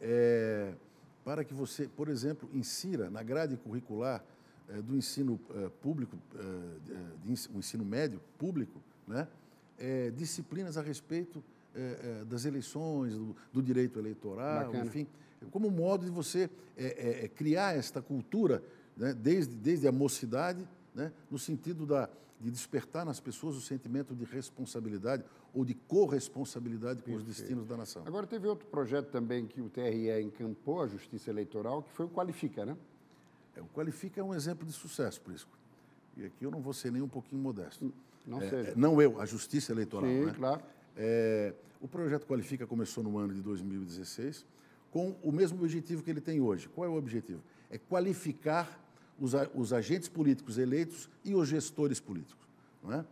é 0.00 0.74
para 1.24 1.44
que 1.44 1.54
você, 1.54 1.88
por 1.88 2.08
exemplo, 2.08 2.48
insira 2.52 3.10
na 3.10 3.22
grade 3.22 3.56
curricular 3.56 4.24
eh, 4.68 4.80
do 4.82 4.96
ensino 4.96 5.40
eh, 5.54 5.70
público, 5.80 6.16
eh, 6.34 7.10
de, 7.24 7.48
o 7.54 7.58
ensino 7.58 7.84
médio 7.84 8.20
público, 8.38 8.80
né, 9.06 9.26
disciplinas 10.14 10.76
a 10.78 10.82
respeito 10.82 11.42
das 12.28 12.44
eleições, 12.44 13.14
do, 13.14 13.34
do 13.52 13.60
direito 13.60 13.98
eleitoral, 13.98 14.66
Bacana. 14.66 14.84
enfim, 14.84 15.08
como 15.50 15.68
modo 15.72 16.04
de 16.04 16.10
você 16.10 16.48
criar 17.34 17.74
esta 17.74 18.00
cultura 18.00 18.62
né, 18.96 19.12
desde, 19.12 19.56
desde 19.56 19.88
a 19.88 19.90
mocidade, 19.90 20.68
né, 20.94 21.12
no 21.30 21.38
sentido 21.38 21.86
da, 21.86 22.08
de 22.40 22.50
despertar 22.50 23.04
nas 23.04 23.20
pessoas 23.20 23.56
o 23.56 23.60
sentimento 23.60 24.14
de 24.14 24.24
responsabilidade 24.24 25.24
ou 25.54 25.64
de 25.64 25.74
corresponsabilidade 25.74 27.02
com 27.02 27.12
Perfeito. 27.12 27.30
os 27.30 27.36
destinos 27.36 27.66
da 27.66 27.76
nação. 27.76 28.02
Agora, 28.06 28.26
teve 28.26 28.48
outro 28.48 28.66
projeto 28.66 29.10
também 29.10 29.46
que 29.46 29.60
o 29.60 29.68
TRE 29.68 30.20
encampou, 30.20 30.82
a 30.82 30.86
Justiça 30.86 31.30
Eleitoral, 31.30 31.82
que 31.82 31.92
foi 31.92 32.06
o 32.06 32.08
Qualifica, 32.08 32.64
né? 32.66 32.76
É, 33.54 33.60
o 33.60 33.66
Qualifica 33.66 34.20
é 34.20 34.24
um 34.24 34.34
exemplo 34.34 34.66
de 34.66 34.72
sucesso, 34.72 35.20
Prisco. 35.20 35.50
E 36.16 36.24
aqui 36.24 36.44
eu 36.44 36.50
não 36.50 36.60
vou 36.60 36.72
ser 36.72 36.90
nem 36.90 37.02
um 37.02 37.08
pouquinho 37.08 37.40
modesto. 37.40 37.92
Não 38.26 38.40
é, 38.40 38.48
seja. 38.48 38.70
É, 38.70 38.74
não 38.74 39.00
eu, 39.00 39.20
a 39.20 39.26
Justiça 39.26 39.72
Eleitoral. 39.72 40.10
Sim, 40.10 40.26
né? 40.26 40.34
claro. 40.36 40.62
É, 40.96 41.54
o 41.80 41.88
projeto 41.88 42.26
Qualifica 42.26 42.66
começou 42.66 43.02
no 43.02 43.18
ano 43.18 43.34
de 43.34 43.40
2016 43.40 44.44
com 44.90 45.16
o 45.22 45.32
mesmo 45.32 45.58
objetivo 45.58 46.02
que 46.02 46.10
ele 46.10 46.20
tem 46.20 46.40
hoje. 46.40 46.68
Qual 46.68 46.86
é 46.86 46.90
o 46.90 46.96
objetivo? 46.96 47.42
É 47.70 47.78
qualificar 47.78 48.81
os, 49.18 49.32
os 49.54 49.72
agentes 49.72 50.08
políticos 50.08 50.58
eleitos 50.58 51.08
e 51.24 51.34
os 51.34 51.48
gestores 51.48 52.00
políticos. 52.00 52.46
Não 52.82 52.92
é? 52.92 53.04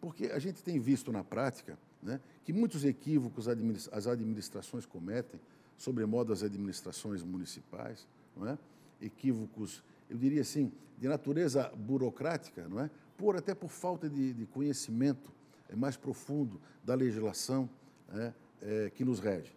Porque 0.00 0.26
a 0.26 0.38
gente 0.38 0.62
tem 0.62 0.78
visto 0.78 1.10
na 1.10 1.24
prática 1.24 1.78
né, 2.02 2.20
que 2.44 2.52
muitos 2.52 2.84
equívocos 2.84 3.48
as 3.48 4.06
administrações 4.06 4.86
cometem, 4.86 5.40
sobremodo 5.76 6.32
as 6.32 6.42
administrações 6.42 7.22
municipais, 7.22 8.06
não 8.36 8.48
é? 8.48 8.58
equívocos, 9.00 9.82
eu 10.08 10.16
diria 10.16 10.42
assim, 10.42 10.72
de 10.98 11.08
natureza 11.08 11.70
burocrática, 11.76 12.66
não 12.68 12.80
é? 12.80 12.90
por 13.16 13.36
até 13.36 13.54
por 13.54 13.68
falta 13.68 14.08
de, 14.08 14.32
de 14.32 14.46
conhecimento 14.46 15.32
é, 15.68 15.76
mais 15.76 15.96
profundo 15.96 16.60
da 16.84 16.94
legislação 16.94 17.68
é, 18.14 18.32
é, 18.62 18.90
que 18.90 19.04
nos 19.04 19.18
rege. 19.18 19.52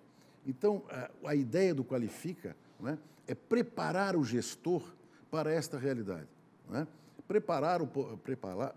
Então, 0.45 0.83
a, 0.89 1.29
a 1.29 1.35
ideia 1.35 1.75
do 1.75 1.83
Qualifica 1.83 2.55
é? 2.85 2.97
é, 3.27 3.35
preparar 3.35 4.15
o 4.15 4.23
gestor 4.23 4.83
para 5.29 5.51
esta 5.51 5.77
realidade. 5.77 6.27
É? 6.73 6.85
Preparar, 7.27 7.81
o, 7.81 7.87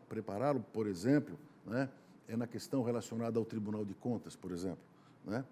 preparar, 0.08 0.58
por 0.72 0.86
exemplo, 0.86 1.38
é? 1.70 1.88
é 2.28 2.36
na 2.36 2.46
questão 2.46 2.82
relacionada 2.82 3.38
ao 3.38 3.44
Tribunal 3.44 3.84
de 3.84 3.94
Contas, 3.94 4.36
por 4.36 4.52
exemplo, 4.52 4.82
é? 5.28 5.42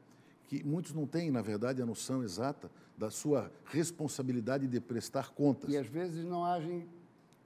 que 0.47 0.65
muitos 0.65 0.93
não 0.93 1.07
têm, 1.07 1.31
na 1.31 1.43
verdade, 1.43 1.81
a 1.81 1.87
noção 1.87 2.23
exata 2.23 2.71
da 2.97 3.11
sua 3.11 3.51
responsabilidade 3.67 4.67
de 4.67 4.81
prestar 4.81 5.31
contas. 5.31 5.71
E 5.71 5.77
às 5.77 5.87
vezes 5.87 6.25
não 6.25 6.45
agem 6.45 6.87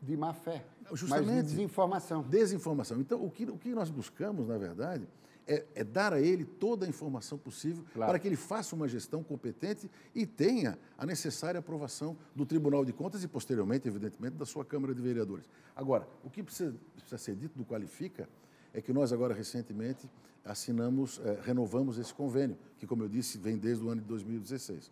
de 0.00 0.16
má 0.16 0.34
fé, 0.34 0.64
Justamente, 0.92 1.26
mas 1.26 1.36
de 1.36 1.42
desinformação. 1.42 2.22
Desinformação. 2.22 3.00
Então, 3.00 3.24
o 3.24 3.30
que, 3.30 3.44
o 3.44 3.56
que 3.56 3.70
nós 3.70 3.90
buscamos, 3.90 4.46
na 4.46 4.58
verdade, 4.58 5.06
é, 5.46 5.64
é, 5.74 5.84
dar 5.84 6.12
a 6.12 6.20
ele 6.20 6.44
toda 6.44 6.86
a 6.86 6.88
informação 6.88 7.36
possível 7.36 7.84
claro. 7.92 8.10
para 8.10 8.18
que 8.18 8.26
ele 8.26 8.36
faça 8.36 8.74
uma 8.74 8.88
gestão 8.88 9.22
competente 9.22 9.90
e 10.14 10.26
tenha 10.26 10.78
a 10.96 11.04
necessária 11.04 11.58
aprovação 11.58 12.16
do 12.34 12.46
Tribunal 12.46 12.84
de 12.84 12.92
Contas 12.92 13.22
e, 13.22 13.28
posteriormente, 13.28 13.86
evidentemente, 13.86 14.36
da 14.36 14.46
sua 14.46 14.64
Câmara 14.64 14.94
de 14.94 15.02
Vereadores. 15.02 15.48
Agora, 15.76 16.08
o 16.22 16.30
que 16.30 16.42
precisa, 16.42 16.74
precisa 16.94 17.18
ser 17.18 17.36
dito 17.36 17.58
do 17.58 17.64
Qualifica 17.64 18.28
é 18.72 18.80
que 18.80 18.92
nós 18.92 19.12
agora, 19.12 19.34
recentemente, 19.34 20.08
assinamos, 20.44 21.20
eh, 21.24 21.38
renovamos 21.42 21.98
esse 21.98 22.12
convênio, 22.12 22.56
que, 22.78 22.86
como 22.86 23.02
eu 23.02 23.08
disse, 23.08 23.38
vem 23.38 23.56
desde 23.56 23.84
o 23.84 23.88
ano 23.88 24.00
de 24.00 24.06
2016. 24.08 24.90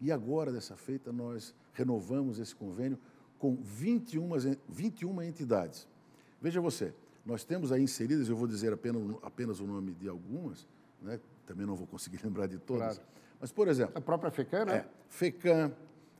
E 0.00 0.12
agora, 0.12 0.52
dessa 0.52 0.76
feita, 0.76 1.12
nós 1.12 1.54
renovamos 1.72 2.38
esse 2.38 2.54
convênio 2.54 2.98
com 3.38 3.56
21, 3.56 4.28
21 4.68 5.22
entidades. 5.22 5.88
Veja 6.40 6.60
você, 6.60 6.94
nós 7.28 7.44
temos 7.44 7.70
aí 7.70 7.82
inseridas, 7.82 8.30
eu 8.30 8.34
vou 8.34 8.48
dizer 8.48 8.72
apenas, 8.72 9.02
apenas 9.22 9.60
o 9.60 9.66
nome 9.66 9.92
de 9.92 10.08
algumas, 10.08 10.66
né? 11.02 11.20
também 11.46 11.66
não 11.66 11.76
vou 11.76 11.86
conseguir 11.86 12.18
lembrar 12.24 12.46
de 12.46 12.58
todas, 12.58 12.96
claro. 12.96 13.10
mas, 13.38 13.52
por 13.52 13.68
exemplo... 13.68 13.92
A 13.98 14.00
própria 14.00 14.30
FECAM, 14.30 14.64
né? 14.64 14.76
É, 14.76 14.86
FECAM, 15.10 15.70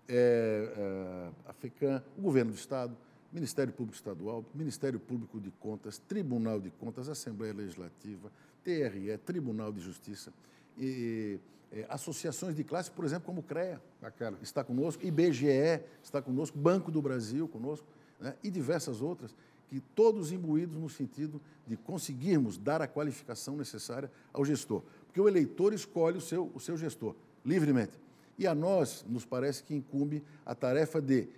é, 0.07 0.73
é, 0.77 1.31
a 1.49 1.53
FECAM, 1.55 2.05
o 2.19 2.21
Governo 2.21 2.53
do 2.53 2.59
Estado, 2.59 2.95
Ministério 3.33 3.73
Público 3.73 3.97
Estadual, 3.97 4.45
Ministério 4.55 5.01
Público 5.01 5.41
de 5.41 5.51
Contas, 5.53 5.97
Tribunal 5.99 6.61
de 6.61 6.71
Contas, 6.71 7.09
Assembleia 7.09 7.55
Legislativa, 7.55 8.31
TRE, 8.63 9.17
Tribunal 9.25 9.73
de 9.73 9.81
Justiça, 9.81 10.31
e, 10.77 11.41
é, 11.73 11.87
associações 11.89 12.55
de 12.55 12.65
classe, 12.65 12.91
por 12.91 13.07
exemplo, 13.07 13.25
como 13.25 13.41
o 13.41 13.43
CREA, 13.43 13.81
Bacana. 13.99 14.37
está 14.43 14.63
conosco, 14.63 15.03
IBGE 15.07 15.83
está 16.03 16.21
conosco, 16.21 16.59
Banco 16.59 16.91
do 16.91 17.01
Brasil 17.01 17.49
conosco, 17.49 17.87
né, 18.21 18.35
e 18.43 18.51
diversas 18.51 19.01
outras, 19.01 19.35
que 19.69 19.81
todos 19.81 20.33
imbuídos 20.33 20.77
no 20.77 20.89
sentido 20.89 21.41
de 21.67 21.77
conseguirmos 21.77 22.57
dar 22.57 22.81
a 22.81 22.89
qualificação 22.89 23.57
necessária 23.57 24.11
ao 24.33 24.45
gestor. 24.45 24.83
Porque 25.07 25.21
o 25.21 25.29
eleitor 25.29 25.73
escolhe 25.73 26.17
o 26.17 26.21
seu, 26.21 26.51
o 26.55 26.61
seu 26.61 26.77
gestor, 26.77 27.15
livremente. 27.45 27.93
E 28.39 28.47
a 28.47 28.55
nós, 28.55 29.05
nos 29.09 29.25
parece 29.25 29.63
que 29.63 29.75
incumbe 29.75 30.23
a 30.47 30.55
tarefa 30.55 31.01
de, 31.01 31.29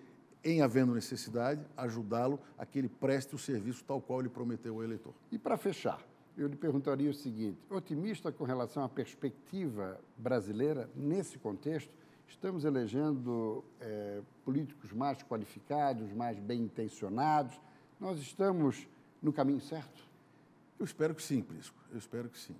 em 0.44 0.62
havendo 0.62 0.94
necessidade, 0.94 1.60
ajudá-lo 1.76 2.38
a 2.56 2.64
que 2.64 2.78
ele 2.78 2.88
preste 2.88 3.34
o 3.34 3.38
serviço 3.38 3.84
tal 3.84 4.00
qual 4.00 4.20
ele 4.20 4.28
prometeu 4.28 4.74
ao 4.74 4.84
eleitor. 4.84 5.14
E 5.32 5.38
para 5.38 5.56
fechar, 5.56 6.00
eu 6.36 6.46
lhe 6.46 6.56
perguntaria 6.56 7.10
o 7.10 7.14
seguinte: 7.14 7.58
otimista 7.68 8.30
com 8.30 8.44
relação 8.44 8.84
à 8.84 8.88
perspectiva 8.88 10.00
brasileira 10.16 10.88
nesse 10.94 11.38
contexto? 11.38 11.92
Estamos 12.28 12.64
elegendo 12.64 13.64
é, 13.80 14.20
políticos 14.44 14.92
mais 14.92 15.22
qualificados, 15.22 16.12
mais 16.12 16.38
bem 16.38 16.62
intencionados. 16.62 17.60
Nós 18.00 18.18
estamos 18.18 18.88
no 19.22 19.32
caminho 19.32 19.60
certo? 19.60 20.02
Eu 20.78 20.84
espero 20.84 21.14
que 21.14 21.22
sim, 21.22 21.42
Prisco. 21.42 21.76
Eu 21.92 21.98
espero 21.98 22.28
que 22.28 22.38
sim. 22.38 22.56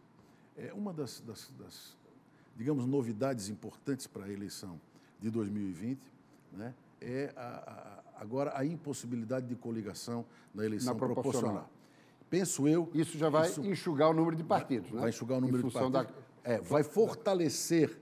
É 0.56 0.72
uma 0.74 0.92
das, 0.92 1.20
das, 1.20 1.50
das 1.58 1.96
digamos, 2.54 2.84
novidades 2.84 3.48
importantes 3.48 4.06
para 4.06 4.26
a 4.26 4.30
eleição 4.30 4.78
de 5.18 5.30
2020, 5.30 5.98
né, 6.52 6.74
é 7.00 7.32
a, 7.36 8.02
a, 8.16 8.22
agora 8.22 8.52
a 8.54 8.64
impossibilidade 8.64 9.46
de 9.46 9.54
coligação 9.54 10.24
na 10.54 10.64
eleição 10.64 10.92
na 10.92 10.98
proporcional. 10.98 11.40
proporcional. 11.40 11.70
Penso 12.28 12.68
eu. 12.68 12.90
Isso 12.94 13.16
já 13.16 13.28
vai 13.28 13.48
isso 13.48 13.64
enxugar 13.64 14.10
o 14.10 14.14
número 14.14 14.36
de 14.36 14.44
partidos, 14.44 14.88
vai, 14.90 14.96
né? 14.96 15.00
Vai 15.02 15.10
enxugar 15.10 15.38
o 15.38 15.40
número 15.40 15.62
de 15.62 15.72
partidos. 15.72 15.92
Da... 15.92 16.06
É, 16.44 16.60
vai 16.60 16.82
fortalecer 16.82 17.98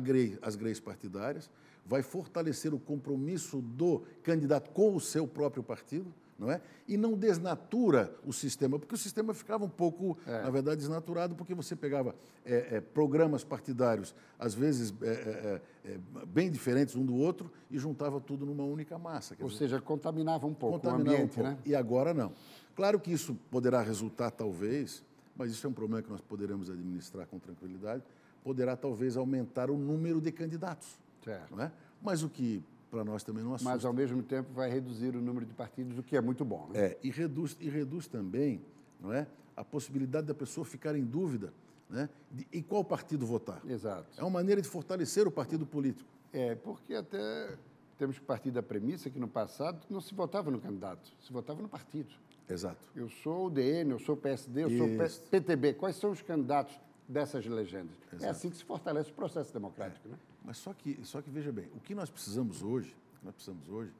grei, 0.00 0.38
as 0.42 0.56
greis 0.56 0.80
partidárias, 0.80 1.50
vai 1.86 2.02
fortalecer 2.02 2.74
o 2.74 2.78
compromisso 2.78 3.60
do 3.60 4.02
candidato 4.22 4.70
com 4.70 4.94
o 4.94 5.00
seu 5.00 5.26
próprio 5.26 5.62
partido, 5.62 6.12
não 6.42 6.50
é? 6.50 6.60
E 6.88 6.96
não 6.96 7.14
desnatura 7.14 8.12
o 8.26 8.32
sistema, 8.32 8.78
porque 8.78 8.94
o 8.94 8.98
sistema 8.98 9.32
ficava 9.32 9.64
um 9.64 9.68
pouco, 9.68 10.18
é. 10.26 10.42
na 10.42 10.50
verdade, 10.50 10.78
desnaturado, 10.78 11.34
porque 11.36 11.54
você 11.54 11.76
pegava 11.76 12.14
é, 12.44 12.76
é, 12.76 12.80
programas 12.80 13.44
partidários, 13.44 14.14
às 14.38 14.52
vezes 14.52 14.92
é, 15.00 15.06
é, 15.06 15.60
é, 15.84 15.98
bem 16.26 16.50
diferentes 16.50 16.96
um 16.96 17.06
do 17.06 17.14
outro, 17.14 17.50
e 17.70 17.78
juntava 17.78 18.20
tudo 18.20 18.44
numa 18.44 18.64
única 18.64 18.98
massa. 18.98 19.36
Ou 19.40 19.46
dizer, 19.46 19.58
seja, 19.58 19.80
contaminava 19.80 20.46
um 20.46 20.54
pouco 20.54 20.80
contaminava 20.80 21.10
o 21.10 21.12
ambiente, 21.12 21.40
um 21.40 21.42
pouco. 21.42 21.50
né? 21.50 21.58
E 21.64 21.74
agora 21.74 22.12
não. 22.12 22.32
Claro 22.74 22.98
que 22.98 23.12
isso 23.12 23.34
poderá 23.50 23.80
resultar, 23.80 24.30
talvez, 24.32 25.04
mas 25.36 25.52
isso 25.52 25.66
é 25.66 25.70
um 25.70 25.72
problema 25.72 26.02
que 26.02 26.10
nós 26.10 26.20
poderemos 26.20 26.68
administrar 26.68 27.26
com 27.26 27.38
tranquilidade, 27.38 28.02
poderá 28.42 28.76
talvez 28.76 29.16
aumentar 29.16 29.70
o 29.70 29.76
número 29.76 30.20
de 30.20 30.32
candidatos. 30.32 30.98
Certo. 31.24 31.54
Não 31.54 31.62
é? 31.62 31.70
Mas 32.02 32.24
o 32.24 32.28
que 32.28 32.62
para 32.92 33.02
nós 33.02 33.24
também 33.24 33.42
não 33.42 33.54
assusta. 33.54 33.72
Mas, 33.72 33.86
ao 33.86 33.92
mesmo 33.94 34.22
tempo, 34.22 34.52
vai 34.52 34.70
reduzir 34.70 35.16
o 35.16 35.22
número 35.22 35.46
de 35.46 35.54
partidos, 35.54 35.96
o 35.96 36.02
que 36.02 36.14
é 36.14 36.20
muito 36.20 36.44
bom. 36.44 36.68
Né? 36.68 36.88
É, 36.88 36.98
e 37.02 37.10
reduz, 37.10 37.56
e 37.58 37.70
reduz 37.70 38.06
também 38.06 38.60
não 39.00 39.10
é, 39.10 39.26
a 39.56 39.64
possibilidade 39.64 40.26
da 40.26 40.34
pessoa 40.34 40.62
ficar 40.62 40.94
em 40.94 41.02
dúvida 41.02 41.54
né, 41.88 42.10
de 42.30 42.46
em 42.52 42.62
qual 42.62 42.84
partido 42.84 43.26
votar. 43.26 43.62
Exato. 43.66 44.06
É 44.18 44.22
uma 44.22 44.30
maneira 44.30 44.60
de 44.60 44.68
fortalecer 44.68 45.26
o 45.26 45.30
partido 45.30 45.64
político. 45.64 46.08
É, 46.34 46.54
porque 46.54 46.94
até 46.94 47.56
temos 47.96 48.18
que 48.18 48.24
partir 48.26 48.50
da 48.50 48.62
premissa 48.62 49.08
que 49.08 49.18
no 49.18 49.28
passado 49.28 49.86
não 49.88 50.00
se 50.00 50.14
votava 50.14 50.50
no 50.50 50.60
candidato, 50.60 51.10
se 51.18 51.32
votava 51.32 51.62
no 51.62 51.70
partido. 51.70 52.12
Exato. 52.46 52.90
Eu 52.94 53.08
sou 53.08 53.46
o 53.46 53.50
DN, 53.50 53.92
eu 53.92 53.98
sou 53.98 54.16
o 54.16 54.18
PSD, 54.18 54.64
eu 54.64 54.68
Isso. 54.68 54.78
sou 54.78 54.86
o 54.86 55.30
PTB. 55.30 55.74
Quais 55.74 55.96
são 55.96 56.10
os 56.10 56.20
candidatos 56.20 56.78
dessas 57.08 57.46
legendas? 57.46 57.96
É 58.12 58.16
Exato. 58.16 58.24
É 58.26 58.28
assim 58.28 58.50
que 58.50 58.56
se 58.58 58.64
fortalece 58.64 59.10
o 59.10 59.14
processo 59.14 59.50
democrático, 59.50 60.08
é. 60.08 60.10
né? 60.10 60.18
Mas 60.44 60.58
só 60.58 60.72
que, 60.72 60.98
só 61.04 61.22
que 61.22 61.30
veja 61.30 61.52
bem, 61.52 61.68
o 61.74 61.80
que 61.80 61.94
nós 61.94 62.10
precisamos 62.10 62.62
hoje, 62.62 62.94
nós 63.22 63.34
precisamos 63.34 63.68
hoje, 63.68 63.92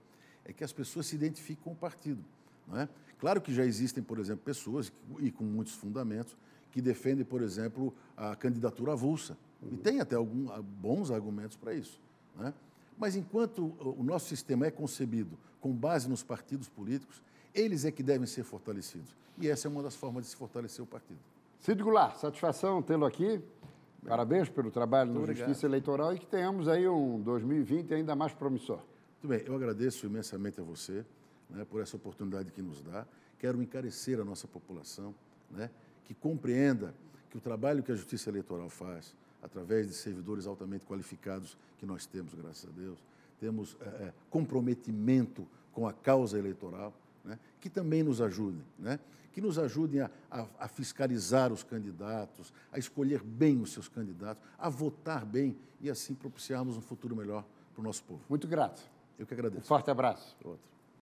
é 0.44 0.52
que 0.52 0.64
as 0.64 0.72
pessoas 0.72 1.06
se 1.06 1.14
identifiquem 1.14 1.62
com 1.62 1.72
o 1.72 1.76
partido. 1.76 2.22
Não 2.66 2.80
é? 2.80 2.88
Claro 3.18 3.40
que 3.40 3.54
já 3.54 3.64
existem, 3.64 4.02
por 4.02 4.18
exemplo, 4.18 4.42
pessoas, 4.44 4.92
e 5.20 5.30
com 5.30 5.44
muitos 5.44 5.74
fundamentos, 5.74 6.36
que 6.72 6.80
defendem, 6.80 7.24
por 7.24 7.42
exemplo, 7.42 7.94
a 8.16 8.34
candidatura 8.34 8.92
avulsa. 8.92 9.36
Uhum. 9.62 9.74
E 9.74 9.76
tem 9.76 10.00
até 10.00 10.16
alguns 10.16 10.50
bons 10.60 11.10
argumentos 11.10 11.56
para 11.56 11.74
isso. 11.74 12.00
Né? 12.36 12.52
Mas 12.98 13.14
enquanto 13.14 13.74
o 13.78 14.02
nosso 14.02 14.28
sistema 14.28 14.66
é 14.66 14.70
concebido 14.70 15.38
com 15.60 15.72
base 15.72 16.08
nos 16.08 16.22
partidos 16.22 16.68
políticos, 16.68 17.22
eles 17.54 17.84
é 17.84 17.90
que 17.90 18.02
devem 18.02 18.26
ser 18.26 18.42
fortalecidos. 18.42 19.14
E 19.38 19.48
essa 19.48 19.68
é 19.68 19.70
uma 19.70 19.82
das 19.82 19.94
formas 19.94 20.24
de 20.24 20.30
se 20.30 20.36
fortalecer 20.36 20.82
o 20.82 20.86
partido. 20.86 21.20
Cid 21.60 21.82
Goulart, 21.82 22.16
satisfação 22.16 22.82
tê-lo 22.82 23.04
aqui. 23.04 23.40
Parabéns 24.06 24.48
pelo 24.48 24.70
trabalho 24.70 25.12
na 25.12 25.26
Justiça 25.26 25.66
Eleitoral 25.66 26.14
e 26.14 26.18
que 26.18 26.26
tenhamos 26.26 26.66
aí 26.68 26.88
um 26.88 27.20
2020 27.20 27.94
ainda 27.94 28.16
mais 28.16 28.32
promissor. 28.32 28.80
Muito 29.22 29.28
bem, 29.28 29.42
eu 29.46 29.54
agradeço 29.54 30.06
imensamente 30.06 30.60
a 30.60 30.64
você 30.64 31.04
né, 31.48 31.64
por 31.64 31.80
essa 31.80 31.96
oportunidade 31.96 32.50
que 32.50 32.60
nos 32.60 32.82
dá. 32.82 33.06
Quero 33.38 33.62
encarecer 33.62 34.20
a 34.20 34.24
nossa 34.24 34.48
população, 34.48 35.14
né, 35.50 35.70
que 36.04 36.14
compreenda 36.14 36.92
que 37.30 37.38
o 37.38 37.40
trabalho 37.40 37.82
que 37.82 37.92
a 37.92 37.94
Justiça 37.94 38.28
Eleitoral 38.28 38.68
faz, 38.68 39.14
através 39.40 39.86
de 39.86 39.94
servidores 39.94 40.46
altamente 40.46 40.84
qualificados 40.84 41.56
que 41.78 41.86
nós 41.86 42.04
temos, 42.04 42.34
graças 42.34 42.68
a 42.68 42.72
Deus, 42.72 42.98
temos 43.38 43.76
é, 43.80 44.12
comprometimento 44.28 45.46
com 45.72 45.86
a 45.86 45.92
causa 45.92 46.38
eleitoral, 46.38 46.92
né, 47.24 47.38
que 47.60 47.70
também 47.70 48.02
nos 48.02 48.20
ajudem, 48.20 48.64
né, 48.78 48.98
que 49.32 49.40
nos 49.40 49.58
ajudem 49.58 50.00
a, 50.00 50.10
a, 50.30 50.46
a, 50.60 50.68
fiscalizar 50.68 51.52
os 51.52 51.62
candidatos, 51.62 52.52
a 52.70 52.78
escolher 52.78 53.22
bem 53.22 53.60
os 53.60 53.72
seus 53.72 53.88
candidatos, 53.88 54.42
a 54.58 54.68
votar 54.68 55.24
bem 55.24 55.56
e 55.80 55.90
assim 55.90 56.14
propiciarmos 56.14 56.76
um 56.76 56.82
futuro 56.82 57.16
melhor 57.16 57.44
para 57.72 57.80
o 57.80 57.84
nosso 57.84 58.04
povo. 58.04 58.20
Muito 58.28 58.46
grato. 58.46 58.82
Eu 59.18 59.26
que 59.26 59.34
agradeço. 59.34 59.62
Um 59.62 59.66
forte 59.66 59.90
abraço. 59.90 60.36
Outro. 60.44 60.71